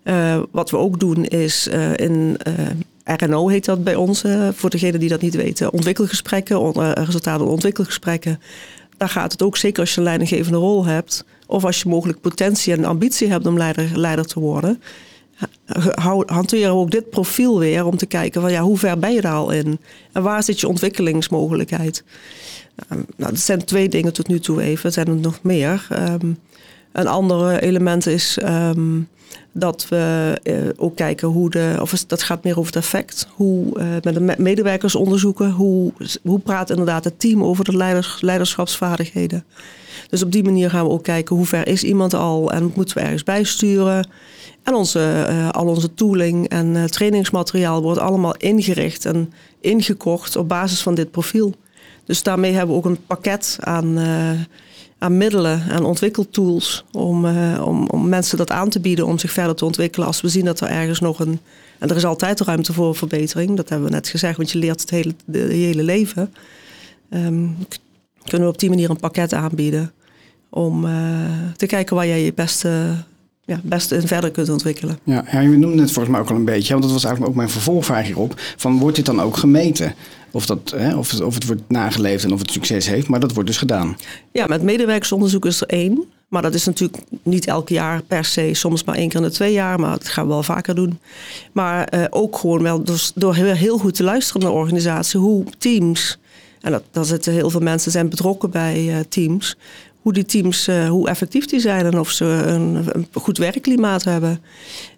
Uh, 0.06 0.42
wat 0.50 0.70
we 0.70 0.76
ook 0.76 1.00
doen 1.00 1.24
is 1.24 1.68
uh, 1.68 1.96
in 1.96 2.36
RNO 3.04 3.48
heet 3.48 3.64
dat 3.64 3.84
bij 3.84 3.94
ons, 3.94 4.24
voor 4.52 4.70
degenen 4.70 5.00
die 5.00 5.08
dat 5.08 5.20
niet 5.20 5.34
weten. 5.34 5.72
Ontwikkelgesprekken, 5.72 6.60
on, 6.60 6.92
resultaten 6.92 7.46
ontwikkelgesprekken. 7.46 8.40
Daar 8.96 9.08
gaat 9.08 9.32
het 9.32 9.42
ook 9.42 9.56
zeker 9.56 9.80
als 9.80 9.90
je 9.90 9.98
een 9.98 10.06
leidinggevende 10.06 10.58
rol 10.58 10.84
hebt. 10.84 11.24
Of 11.46 11.64
als 11.64 11.82
je 11.82 11.88
mogelijk 11.88 12.20
potentie 12.20 12.72
en 12.72 12.84
ambitie 12.84 13.28
hebt 13.28 13.46
om 13.46 13.56
leider, 13.56 13.90
leider 13.94 14.26
te 14.26 14.40
worden. 14.40 14.82
Hanteren 16.26 16.70
we 16.70 16.80
ook 16.80 16.90
dit 16.90 17.10
profiel 17.10 17.58
weer 17.58 17.84
om 17.84 17.96
te 17.96 18.06
kijken 18.06 18.40
van 18.40 18.50
ja, 18.50 18.62
hoe 18.62 18.78
ver 18.78 18.98
ben 18.98 19.12
je 19.12 19.20
daar 19.20 19.32
al 19.32 19.50
in? 19.50 19.78
En 20.12 20.22
waar 20.22 20.42
zit 20.42 20.60
je 20.60 20.68
ontwikkelingsmogelijkheid? 20.68 22.04
Nou, 22.88 23.04
nou 23.16 23.32
dat 23.32 23.40
zijn 23.40 23.64
twee 23.64 23.88
dingen 23.88 24.12
tot 24.12 24.28
nu 24.28 24.40
toe 24.40 24.62
even. 24.62 24.84
Er 24.84 24.92
zijn 24.92 25.08
er 25.08 25.16
nog 25.16 25.42
meer. 25.42 25.86
Um, 25.92 26.38
een 26.92 27.06
ander 27.06 27.58
element 27.62 28.06
is 28.06 28.38
um, 28.42 29.08
dat 29.52 29.86
we 29.88 30.36
uh, 30.42 30.56
ook 30.76 30.96
kijken 30.96 31.28
hoe 31.28 31.50
de, 31.50 31.76
of 31.80 32.04
dat 32.06 32.22
gaat 32.22 32.44
meer 32.44 32.58
over 32.58 32.74
het 32.74 32.84
effect, 32.84 33.28
hoe 33.34 33.78
uh, 33.78 33.86
met 34.02 34.14
de 34.14 34.34
medewerkers 34.38 34.94
onderzoeken, 34.94 35.50
hoe, 35.50 35.92
hoe 36.22 36.38
praat 36.38 36.70
inderdaad 36.70 37.04
het 37.04 37.20
team 37.20 37.44
over 37.44 37.64
de 37.64 37.76
leiders, 37.76 38.20
leiderschapsvaardigheden. 38.20 39.44
Dus 40.08 40.22
op 40.22 40.32
die 40.32 40.44
manier 40.44 40.70
gaan 40.70 40.84
we 40.84 40.90
ook 40.90 41.02
kijken 41.02 41.36
hoe 41.36 41.46
ver 41.46 41.66
is 41.66 41.84
iemand 41.84 42.14
al 42.14 42.52
en 42.52 42.72
moeten 42.74 42.96
we 42.96 43.02
ergens 43.02 43.22
bijsturen. 43.22 44.08
En 44.62 44.74
onze, 44.74 45.26
uh, 45.30 45.48
al 45.48 45.66
onze 45.66 45.94
tooling 45.94 46.48
en 46.48 46.90
trainingsmateriaal 46.90 47.82
wordt 47.82 48.00
allemaal 48.00 48.36
ingericht 48.36 49.04
en 49.04 49.32
ingekocht 49.60 50.36
op 50.36 50.48
basis 50.48 50.82
van 50.82 50.94
dit 50.94 51.10
profiel. 51.10 51.54
Dus 52.04 52.22
daarmee 52.22 52.52
hebben 52.52 52.74
we 52.74 52.80
ook 52.80 52.86
een 52.86 53.06
pakket 53.06 53.56
aan 53.60 53.98
aan 54.98 55.16
middelen, 55.16 55.62
aan 55.70 55.84
ontwikkeltools 55.84 56.84
om, 56.92 57.24
uh, 57.24 57.62
om, 57.66 57.86
om 57.86 58.08
mensen 58.08 58.38
dat 58.38 58.50
aan 58.50 58.68
te 58.68 58.80
bieden 58.80 59.06
om 59.06 59.18
zich 59.18 59.32
verder 59.32 59.54
te 59.54 59.64
ontwikkelen. 59.64 60.06
Als 60.06 60.20
we 60.20 60.28
zien 60.28 60.44
dat 60.44 60.60
er 60.60 60.68
ergens 60.68 61.00
nog 61.00 61.20
een. 61.20 61.40
En 61.78 61.88
er 61.88 61.96
is 61.96 62.04
altijd 62.04 62.40
ruimte 62.40 62.72
voor 62.72 62.96
verbetering, 62.96 63.56
dat 63.56 63.68
hebben 63.68 63.88
we 63.88 63.94
net 63.94 64.08
gezegd, 64.08 64.36
want 64.36 64.50
je 64.50 64.58
leert 64.58 64.80
het 64.80 64.90
hele, 64.90 65.14
de, 65.24 65.38
hele 65.38 65.82
leven. 65.82 66.34
Um, 67.10 67.56
kunnen 68.24 68.46
we 68.46 68.52
op 68.52 68.58
die 68.58 68.68
manier 68.68 68.90
een 68.90 69.00
pakket 69.00 69.34
aanbieden 69.34 69.92
om 70.50 70.84
uh, 70.84 70.92
te 71.56 71.66
kijken 71.66 71.96
waar 71.96 72.06
jij 72.06 72.24
je 72.24 72.32
beste 72.32 72.94
ja, 73.44 73.60
best 73.62 73.92
in 73.92 74.06
verder 74.06 74.30
kunt 74.30 74.48
ontwikkelen. 74.48 74.98
Ja, 75.04 75.24
ja, 75.30 75.40
je 75.40 75.48
noemde 75.48 75.82
het 75.82 75.92
volgens 75.92 76.14
mij 76.14 76.20
ook 76.20 76.30
al 76.30 76.36
een 76.36 76.44
beetje, 76.44 76.72
want 76.72 76.82
dat 76.82 76.92
was 76.92 77.04
eigenlijk 77.04 77.32
ook 77.32 77.38
mijn 77.38 77.50
vervolgvraag 77.50 78.06
hierop. 78.06 78.34
Van 78.56 78.78
wordt 78.78 78.96
dit 78.96 79.06
dan 79.06 79.20
ook 79.20 79.36
gemeten? 79.36 79.94
Of, 80.36 80.46
dat, 80.46 80.72
hè, 80.76 80.96
of, 80.96 81.20
of 81.20 81.34
het 81.34 81.46
wordt 81.46 81.62
nageleefd 81.68 82.24
en 82.24 82.32
of 82.32 82.38
het 82.38 82.50
succes 82.50 82.86
heeft, 82.86 83.08
maar 83.08 83.20
dat 83.20 83.32
wordt 83.32 83.48
dus 83.48 83.58
gedaan. 83.58 83.96
Ja, 84.32 84.46
met 84.46 84.62
medewerkersonderzoek 84.62 85.46
is 85.46 85.60
er 85.60 85.66
één. 85.66 86.04
Maar 86.28 86.42
dat 86.42 86.54
is 86.54 86.64
natuurlijk 86.64 87.02
niet 87.22 87.46
elk 87.46 87.68
jaar 87.68 88.02
per 88.02 88.24
se, 88.24 88.50
soms 88.54 88.84
maar 88.84 88.94
één 88.94 89.08
keer 89.08 89.20
in 89.20 89.26
de 89.26 89.32
twee 89.32 89.52
jaar, 89.52 89.80
maar 89.80 89.90
dat 89.90 90.08
gaan 90.08 90.26
we 90.26 90.32
wel 90.32 90.42
vaker 90.42 90.74
doen. 90.74 90.98
Maar 91.52 91.94
uh, 91.94 92.04
ook 92.10 92.38
gewoon 92.38 92.62
wel 92.62 92.84
dus 92.84 93.12
door 93.14 93.34
heel, 93.34 93.78
goed 93.78 93.94
te 93.94 94.02
luisteren 94.02 94.42
naar 94.42 94.52
organisatie, 94.52 95.20
hoe 95.20 95.44
teams, 95.58 96.18
en 96.60 96.72
dat, 96.72 96.82
daar 96.90 97.04
zitten 97.04 97.32
heel 97.32 97.50
veel 97.50 97.60
mensen 97.60 97.90
zijn 97.90 98.08
betrokken 98.08 98.50
bij 98.50 98.84
uh, 98.84 98.98
teams, 99.08 99.56
hoe 100.06 100.14
die 100.14 100.24
teams, 100.24 100.68
uh, 100.68 100.88
hoe 100.88 101.08
effectief 101.08 101.46
die 101.46 101.60
zijn 101.60 101.86
en 101.86 101.98
of 101.98 102.10
ze 102.10 102.24
een, 102.24 102.86
een, 102.92 103.06
goed 103.12 103.38
werkklimaat 103.38 104.04
hebben. 104.04 104.42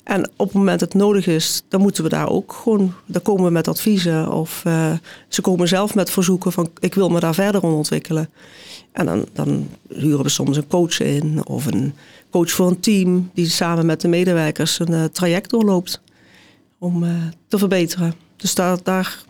En 0.05 0.31
op 0.37 0.47
het 0.47 0.55
moment 0.55 0.81
dat 0.81 0.93
het 0.93 1.03
nodig 1.03 1.27
is, 1.27 1.63
dan 1.69 1.81
moeten 1.81 2.03
we 2.03 2.09
daar 2.09 2.29
ook 2.29 2.53
gewoon, 2.53 2.95
dan 3.07 3.23
komen 3.23 3.45
we 3.45 3.51
met 3.51 3.69
adviezen 3.69 4.33
of 4.33 4.63
uh, 4.67 4.93
ze 5.29 5.41
komen 5.41 5.69
zelf 5.69 5.95
met 5.95 6.11
verzoeken 6.11 6.53
van 6.53 6.71
ik 6.79 6.95
wil 6.95 7.09
me 7.09 7.21
daar 7.21 7.35
verder 7.35 7.63
om 7.63 7.73
ontwikkelen. 7.73 8.31
En 8.93 9.07
dan, 9.07 9.27
dan 9.33 9.69
huren 9.89 10.23
we 10.23 10.29
soms 10.29 10.57
een 10.57 10.67
coach 10.67 11.01
in 11.01 11.47
of 11.47 11.67
een 11.67 11.95
coach 12.31 12.51
voor 12.51 12.69
een 12.69 12.81
team 12.81 13.31
die 13.35 13.49
samen 13.49 13.87
met 13.87 14.01
de 14.01 14.09
medewerkers 14.09 14.79
een 14.79 14.93
uh, 14.93 15.05
traject 15.05 15.51
doorloopt 15.51 16.01
om 16.79 17.05
te 17.49 17.59
verbeteren. 17.59 18.15
Dus 18.37 18.55
daar, 18.55 18.79
daar 18.83 19.23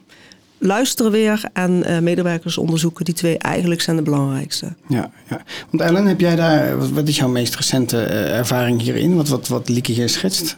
luisteren 0.58 1.12
weer 1.12 1.42
en 1.52 1.82
uh, 1.86 1.98
medewerkers 1.98 2.58
onderzoeken. 2.58 3.04
Die 3.04 3.14
twee 3.14 3.38
eigenlijk 3.38 3.80
zijn 3.80 3.96
de 3.96 4.02
belangrijkste. 4.02 4.74
Ja, 4.88 5.10
ja. 5.28 5.42
want 5.70 5.82
Ellen, 5.82 6.06
heb 6.06 6.20
jij 6.20 6.36
daar, 6.36 6.92
wat 6.94 7.08
is 7.08 7.16
jouw 7.16 7.28
meest 7.28 7.56
recente 7.56 7.96
uh, 7.96 8.36
ervaring 8.36 8.80
hierin? 8.80 9.16
Wat, 9.16 9.28
wat, 9.28 9.48
wat 9.48 9.68
Lieke 9.68 9.92
hier 9.92 10.08
schetst? 10.08 10.56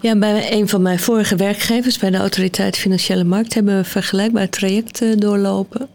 Ja, 0.00 0.16
bij 0.16 0.52
een 0.52 0.68
van 0.68 0.82
mijn 0.82 0.98
vorige 0.98 1.36
werkgevers, 1.36 1.98
bij 1.98 2.10
de 2.10 2.16
Autoriteit 2.16 2.76
Financiële 2.76 3.24
Markt, 3.24 3.54
hebben 3.54 3.76
we 3.76 3.84
vergelijkbaar 3.84 4.48
trajecten 4.48 5.20
doorlopen. 5.20 5.88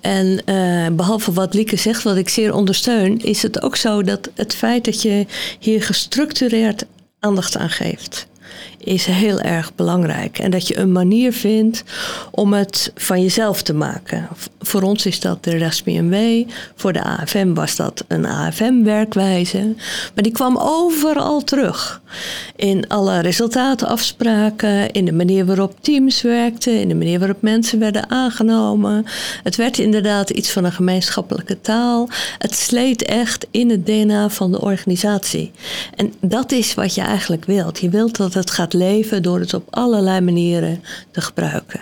En 0.00 0.42
uh, 0.46 0.86
behalve 0.96 1.32
wat 1.32 1.54
Lieke 1.54 1.76
zegt, 1.76 2.02
wat 2.02 2.16
ik 2.16 2.28
zeer 2.28 2.54
ondersteun, 2.54 3.18
is 3.18 3.42
het 3.42 3.62
ook 3.62 3.76
zo 3.76 4.02
dat 4.02 4.30
het 4.34 4.54
feit 4.54 4.84
dat 4.84 5.02
je 5.02 5.26
hier 5.58 5.82
gestructureerd 5.82 6.84
aandacht 7.18 7.56
aan 7.56 7.70
geeft 7.70 8.26
is 8.84 9.06
heel 9.06 9.40
erg 9.40 9.74
belangrijk. 9.74 10.38
En 10.38 10.50
dat 10.50 10.68
je 10.68 10.78
een 10.78 10.92
manier 10.92 11.32
vindt 11.32 11.84
om 12.30 12.52
het 12.52 12.92
van 12.94 13.22
jezelf 13.22 13.62
te 13.62 13.74
maken. 13.74 14.28
Voor 14.60 14.82
ons 14.82 15.06
is 15.06 15.20
dat 15.20 15.44
de 15.44 15.58
RASMW. 15.58 16.48
Voor 16.74 16.92
de 16.92 17.02
AFM 17.02 17.54
was 17.54 17.76
dat 17.76 18.04
een 18.08 18.26
AFM-werkwijze. 18.26 19.74
Maar 20.14 20.22
die 20.22 20.32
kwam 20.32 20.56
overal 20.58 21.44
terug. 21.44 22.02
In 22.56 22.88
alle 22.88 23.20
resultatenafspraken, 23.20 24.90
in 24.92 25.04
de 25.04 25.12
manier 25.12 25.46
waarop 25.46 25.74
teams 25.80 26.22
werkten, 26.22 26.80
in 26.80 26.88
de 26.88 26.94
manier 26.94 27.18
waarop 27.18 27.42
mensen 27.42 27.78
werden 27.78 28.10
aangenomen. 28.10 29.04
Het 29.42 29.56
werd 29.56 29.78
inderdaad 29.78 30.30
iets 30.30 30.50
van 30.50 30.64
een 30.64 30.72
gemeenschappelijke 30.72 31.60
taal. 31.60 32.08
Het 32.38 32.54
sleet 32.54 33.02
echt 33.02 33.46
in 33.50 33.70
het 33.70 33.86
DNA 33.86 34.28
van 34.28 34.52
de 34.52 34.60
organisatie. 34.60 35.50
En 35.96 36.12
dat 36.20 36.52
is 36.52 36.74
wat 36.74 36.94
je 36.94 37.00
eigenlijk 37.00 37.44
wilt. 37.44 37.78
Je 37.78 37.88
wilt 37.88 38.16
dat 38.16 38.34
het 38.34 38.50
gaat 38.50 38.72
leven 38.74 39.22
door 39.22 39.40
het 39.40 39.54
op 39.54 39.66
allerlei 39.70 40.20
manieren 40.20 40.82
te 41.10 41.20
gebruiken. 41.20 41.80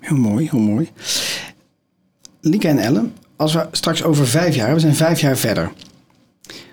Heel 0.00 0.16
mooi, 0.16 0.48
heel 0.50 0.60
mooi. 0.60 0.88
Lieke 2.40 2.68
en 2.68 2.78
Ellen, 2.78 3.12
als 3.36 3.54
we 3.54 3.66
straks 3.72 4.02
over 4.02 4.26
vijf 4.26 4.54
jaar, 4.54 4.74
we 4.74 4.80
zijn 4.80 4.94
vijf 4.94 5.20
jaar 5.20 5.36
verder. 5.36 5.72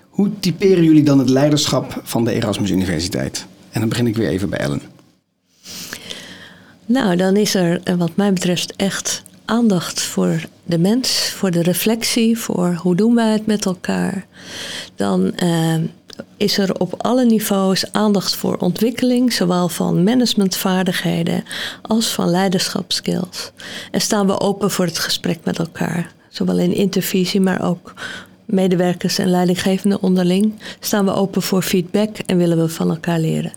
Hoe 0.08 0.30
typeren 0.40 0.84
jullie 0.84 1.02
dan 1.02 1.18
het 1.18 1.28
leiderschap 1.28 2.00
van 2.02 2.24
de 2.24 2.32
Erasmus 2.32 2.70
Universiteit? 2.70 3.46
En 3.70 3.80
dan 3.80 3.88
begin 3.88 4.06
ik 4.06 4.16
weer 4.16 4.28
even 4.28 4.50
bij 4.50 4.58
Ellen. 4.58 4.80
Nou, 6.86 7.16
dan 7.16 7.36
is 7.36 7.54
er 7.54 7.80
eh, 7.84 7.94
wat 7.94 8.16
mij 8.16 8.32
betreft 8.32 8.76
echt 8.76 9.22
aandacht 9.44 10.00
voor 10.00 10.46
de 10.64 10.78
mens, 10.78 11.30
voor 11.30 11.50
de 11.50 11.62
reflectie, 11.62 12.38
voor 12.38 12.74
hoe 12.74 12.96
doen 12.96 13.14
wij 13.14 13.32
het 13.32 13.46
met 13.46 13.64
elkaar. 13.64 14.26
Dan 14.94 15.32
uh, 15.42 15.74
is 16.36 16.58
er 16.58 16.78
op 16.80 17.02
alle 17.02 17.24
niveaus 17.24 17.92
aandacht 17.92 18.34
voor 18.34 18.56
ontwikkeling, 18.56 19.32
zowel 19.32 19.68
van 19.68 20.02
managementvaardigheden 20.02 21.44
als 21.82 22.06
van 22.06 22.30
leiderschapskills. 22.30 23.52
En 23.90 24.00
staan 24.00 24.26
we 24.26 24.40
open 24.40 24.70
voor 24.70 24.84
het 24.84 24.98
gesprek 24.98 25.38
met 25.44 25.58
elkaar, 25.58 26.12
zowel 26.28 26.58
in 26.58 26.74
intervisie, 26.74 27.40
maar 27.40 27.62
ook 27.62 27.94
medewerkers 28.44 29.18
en 29.18 29.30
leidinggevenden 29.30 30.02
onderling. 30.02 30.52
Staan 30.80 31.04
we 31.04 31.12
open 31.12 31.42
voor 31.42 31.62
feedback 31.62 32.18
en 32.26 32.36
willen 32.36 32.58
we 32.58 32.68
van 32.68 32.90
elkaar 32.90 33.18
leren. 33.18 33.52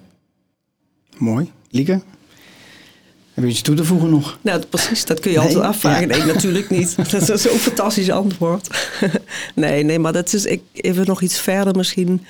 Mooi. 1.17 1.51
Lieke? 1.69 2.01
Heb 3.39 3.47
je 3.47 3.53
iets 3.53 3.63
toe 3.63 3.75
te 3.75 3.85
voegen 3.85 4.09
nog? 4.09 4.37
Nou, 4.41 4.63
precies, 4.69 5.05
dat 5.05 5.19
kun 5.19 5.31
je 5.31 5.39
altijd 5.39 5.59
afvragen. 5.59 6.07
Nee, 6.07 6.23
natuurlijk 6.23 6.69
niet. 6.69 6.95
Dat 7.11 7.29
is 7.29 7.41
zo'n 7.41 7.57
fantastisch 7.57 8.09
antwoord. 8.09 8.67
nee, 9.55 9.83
nee, 9.83 9.99
maar 9.99 10.13
dat 10.13 10.33
is 10.33 10.45
ik, 10.45 10.61
even 10.73 11.05
nog 11.05 11.21
iets 11.21 11.39
verder 11.39 11.75
misschien. 11.75 12.25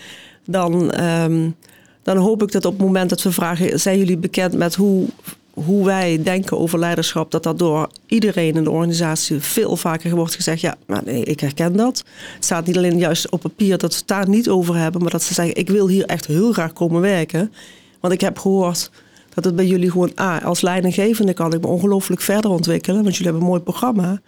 Dan, 0.46 1.04
um, 1.04 1.56
dan 2.04 2.18
hoop 2.18 2.44
ik 2.44 2.52
dat 2.52 2.66
op 2.66 2.72
het 2.72 2.82
moment 2.82 3.10
dat 3.10 3.22
we 3.22 3.32
vragen... 3.32 3.80
zijn 3.80 3.98
jullie 3.98 4.18
bekend 4.18 4.54
met 4.54 4.76
hoe, 4.76 5.08
hoe 5.54 5.86
wij 5.86 6.24
denken 6.24 6.58
over 6.58 6.80
leiderschap... 6.80 7.32
dat 7.32 7.44
dat 7.44 7.60
door 7.60 7.90
iedereen 8.06 8.56
in 8.56 8.64
de 8.64 8.72
organisatie 8.72 9.40
veel 9.40 9.78
vaker 9.78 10.16
wordt 10.16 10.36
gezegd... 10.36 10.62
ja, 10.62 10.76
maar 10.88 11.02
nee, 11.06 11.24
ik 11.24 11.40
herken 11.40 11.76
dat. 11.76 12.04
Het 12.36 12.46
staat 12.46 12.66
niet 12.66 12.78
alleen 12.78 12.98
juist 12.98 13.30
op 13.30 13.42
papier 13.42 13.78
dat 13.78 13.92
we 13.92 13.98
het 13.98 14.08
daar 14.08 14.30
niet 14.30 14.50
over 14.50 14.76
hebben... 14.76 15.02
maar 15.02 15.12
dat 15.12 15.24
ze 15.24 15.34
zeggen, 15.34 15.56
ik 15.56 15.70
wil 15.70 15.88
hier 15.88 16.06
echt 16.06 16.26
heel 16.26 16.52
graag 16.52 16.74
komen 16.74 17.02
werken. 17.02 17.54
Want 18.00 18.14
ik 18.14 18.22
heb 18.22 18.38
gehoord 18.38 18.90
dat 19.34 19.44
het 19.44 19.56
bij 19.56 19.66
jullie 19.66 19.92
gewoon, 19.92 20.12
ah, 20.16 20.46
als 20.46 20.62
leidinggevende 20.62 21.34
kan 21.34 21.54
ik 21.54 21.62
me 21.62 21.68
ongelooflijk 21.68 22.22
verder 22.22 22.52
ontwikkelen, 22.52 23.04
want 23.04 23.16
jullie 23.16 23.32
hebben 23.32 23.42
een 23.42 23.50
mooi 23.50 23.62
programma. 23.62 24.22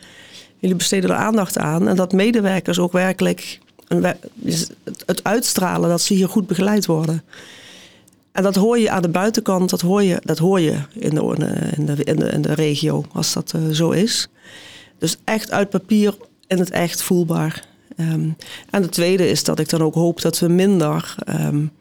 Jullie 0.59 0.75
besteden 0.75 1.09
er 1.09 1.15
aandacht 1.15 1.57
aan 1.57 1.87
en 1.87 1.95
dat 1.95 2.11
medewerkers 2.11 2.79
ook 2.79 2.91
werkelijk 2.91 3.59
het 5.05 5.23
uitstralen 5.23 5.89
dat 5.89 6.01
ze 6.01 6.13
hier 6.13 6.29
goed 6.29 6.47
begeleid 6.47 6.85
worden. 6.85 7.23
En 8.31 8.43
dat 8.43 8.55
hoor 8.55 8.79
je 8.79 8.89
aan 8.89 9.01
de 9.01 9.09
buitenkant, 9.09 9.69
dat 9.69 9.81
hoor 9.81 10.03
je, 10.03 10.21
dat 10.23 10.37
hoor 10.37 10.59
je 10.59 10.77
in, 10.93 11.15
de, 11.15 11.35
in, 11.75 11.85
de, 11.85 12.03
in, 12.03 12.15
de, 12.15 12.39
de 12.39 12.53
regio, 12.53 13.05
als 13.13 13.33
dat 13.33 13.53
uh, 13.55 13.71
zo 13.71 13.89
is. 13.89 14.27
Dus 14.97 15.17
echt 15.23 15.51
uit 15.51 15.69
papier 15.69 16.17
en 16.47 16.59
het 16.59 16.69
echt 16.69 17.01
voelbaar. 17.01 17.65
Um, 17.97 18.35
en 18.69 18.81
het 18.81 18.91
tweede 18.91 19.29
is 19.29 19.43
dat 19.43 19.59
ik 19.59 19.69
dan 19.69 19.83
ook 19.83 19.93
hoop 19.93 20.21
dat 20.21 20.39
we 20.39 20.47
minder 20.47 21.15
um, 21.29 21.71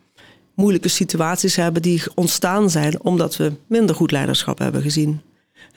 moeilijke 0.54 0.88
situaties 0.88 1.56
hebben 1.56 1.82
die 1.82 2.02
ontstaan 2.14 2.70
zijn 2.70 3.02
omdat 3.02 3.36
we 3.36 3.52
minder 3.66 3.94
goed 3.96 4.10
leiderschap 4.10 4.58
hebben 4.58 4.82
gezien. 4.82 5.20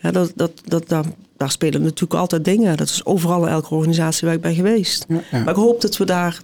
Ja, 0.01 0.11
dat, 0.11 0.31
dat, 0.35 0.51
dat, 0.65 0.87
daar, 0.87 1.05
daar, 1.37 1.51
spelen 1.51 1.81
natuurlijk 1.81 2.19
altijd 2.19 2.45
dingen. 2.45 2.77
Dat 2.77 2.89
is 2.89 3.05
overal 3.05 3.45
in 3.45 3.51
elke 3.51 3.75
organisatie 3.75 4.27
waar 4.27 4.35
ik 4.35 4.41
ben 4.41 4.55
geweest. 4.55 5.05
Maar 5.31 5.49
ik 5.49 5.55
hoop 5.55 5.81
dat 5.81 5.97
we 5.97 6.05
daar 6.05 6.41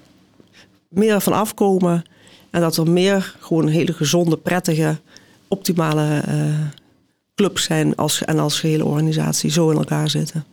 meer 0.87 1.21
van 1.21 1.33
afkomen. 1.33 2.03
En 2.49 2.61
dat 2.61 2.77
er 2.77 2.89
meer 2.89 3.35
gewoon 3.39 3.67
hele 3.67 3.93
gezonde, 3.93 4.37
prettige, 4.37 4.97
optimale 5.47 6.23
uh, 6.29 6.33
clubs 7.35 7.63
zijn 7.63 7.95
als, 7.95 8.23
en 8.23 8.39
als 8.39 8.59
gehele 8.59 8.85
organisatie 8.85 9.51
zo 9.51 9.69
in 9.69 9.77
elkaar 9.77 10.09
zitten. 10.09 10.43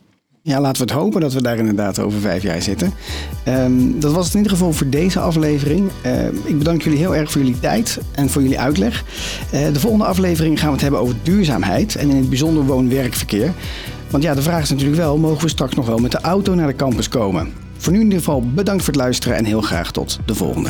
Ja, 0.47 0.61
laten 0.61 0.85
we 0.85 0.93
het 0.93 1.01
hopen 1.01 1.21
dat 1.21 1.33
we 1.33 1.41
daar 1.41 1.57
inderdaad 1.57 1.99
over 1.99 2.19
vijf 2.19 2.43
jaar 2.43 2.61
zitten. 2.61 2.93
Um, 3.47 3.99
dat 3.99 4.13
was 4.13 4.25
het 4.25 4.33
in 4.33 4.41
ieder 4.41 4.57
geval 4.57 4.73
voor 4.73 4.89
deze 4.89 5.19
aflevering. 5.19 5.91
Uh, 6.05 6.25
ik 6.43 6.57
bedank 6.57 6.81
jullie 6.81 6.99
heel 6.99 7.15
erg 7.15 7.31
voor 7.31 7.41
jullie 7.41 7.59
tijd 7.59 7.99
en 8.11 8.29
voor 8.29 8.41
jullie 8.41 8.59
uitleg. 8.59 9.03
Uh, 9.53 9.73
de 9.73 9.79
volgende 9.79 10.05
aflevering 10.05 10.59
gaan 10.59 10.67
we 10.67 10.73
het 10.73 10.81
hebben 10.81 10.99
over 10.99 11.15
duurzaamheid 11.23 11.95
en 11.95 12.09
in 12.09 12.15
het 12.15 12.29
bijzonder 12.29 12.63
woon-werkverkeer. 12.63 13.53
Want 14.09 14.23
ja, 14.23 14.33
de 14.33 14.41
vraag 14.41 14.61
is 14.61 14.69
natuurlijk 14.69 14.97
wel, 14.97 15.17
mogen 15.17 15.41
we 15.41 15.49
straks 15.49 15.75
nog 15.75 15.85
wel 15.85 15.97
met 15.97 16.11
de 16.11 16.21
auto 16.21 16.55
naar 16.55 16.67
de 16.67 16.75
campus 16.75 17.09
komen? 17.09 17.51
Voor 17.77 17.91
nu 17.91 17.97
in 17.97 18.03
ieder 18.03 18.19
geval 18.19 18.43
bedankt 18.53 18.83
voor 18.83 18.93
het 18.93 19.01
luisteren 19.01 19.37
en 19.37 19.45
heel 19.45 19.61
graag 19.61 19.91
tot 19.91 20.19
de 20.25 20.35
volgende. 20.35 20.69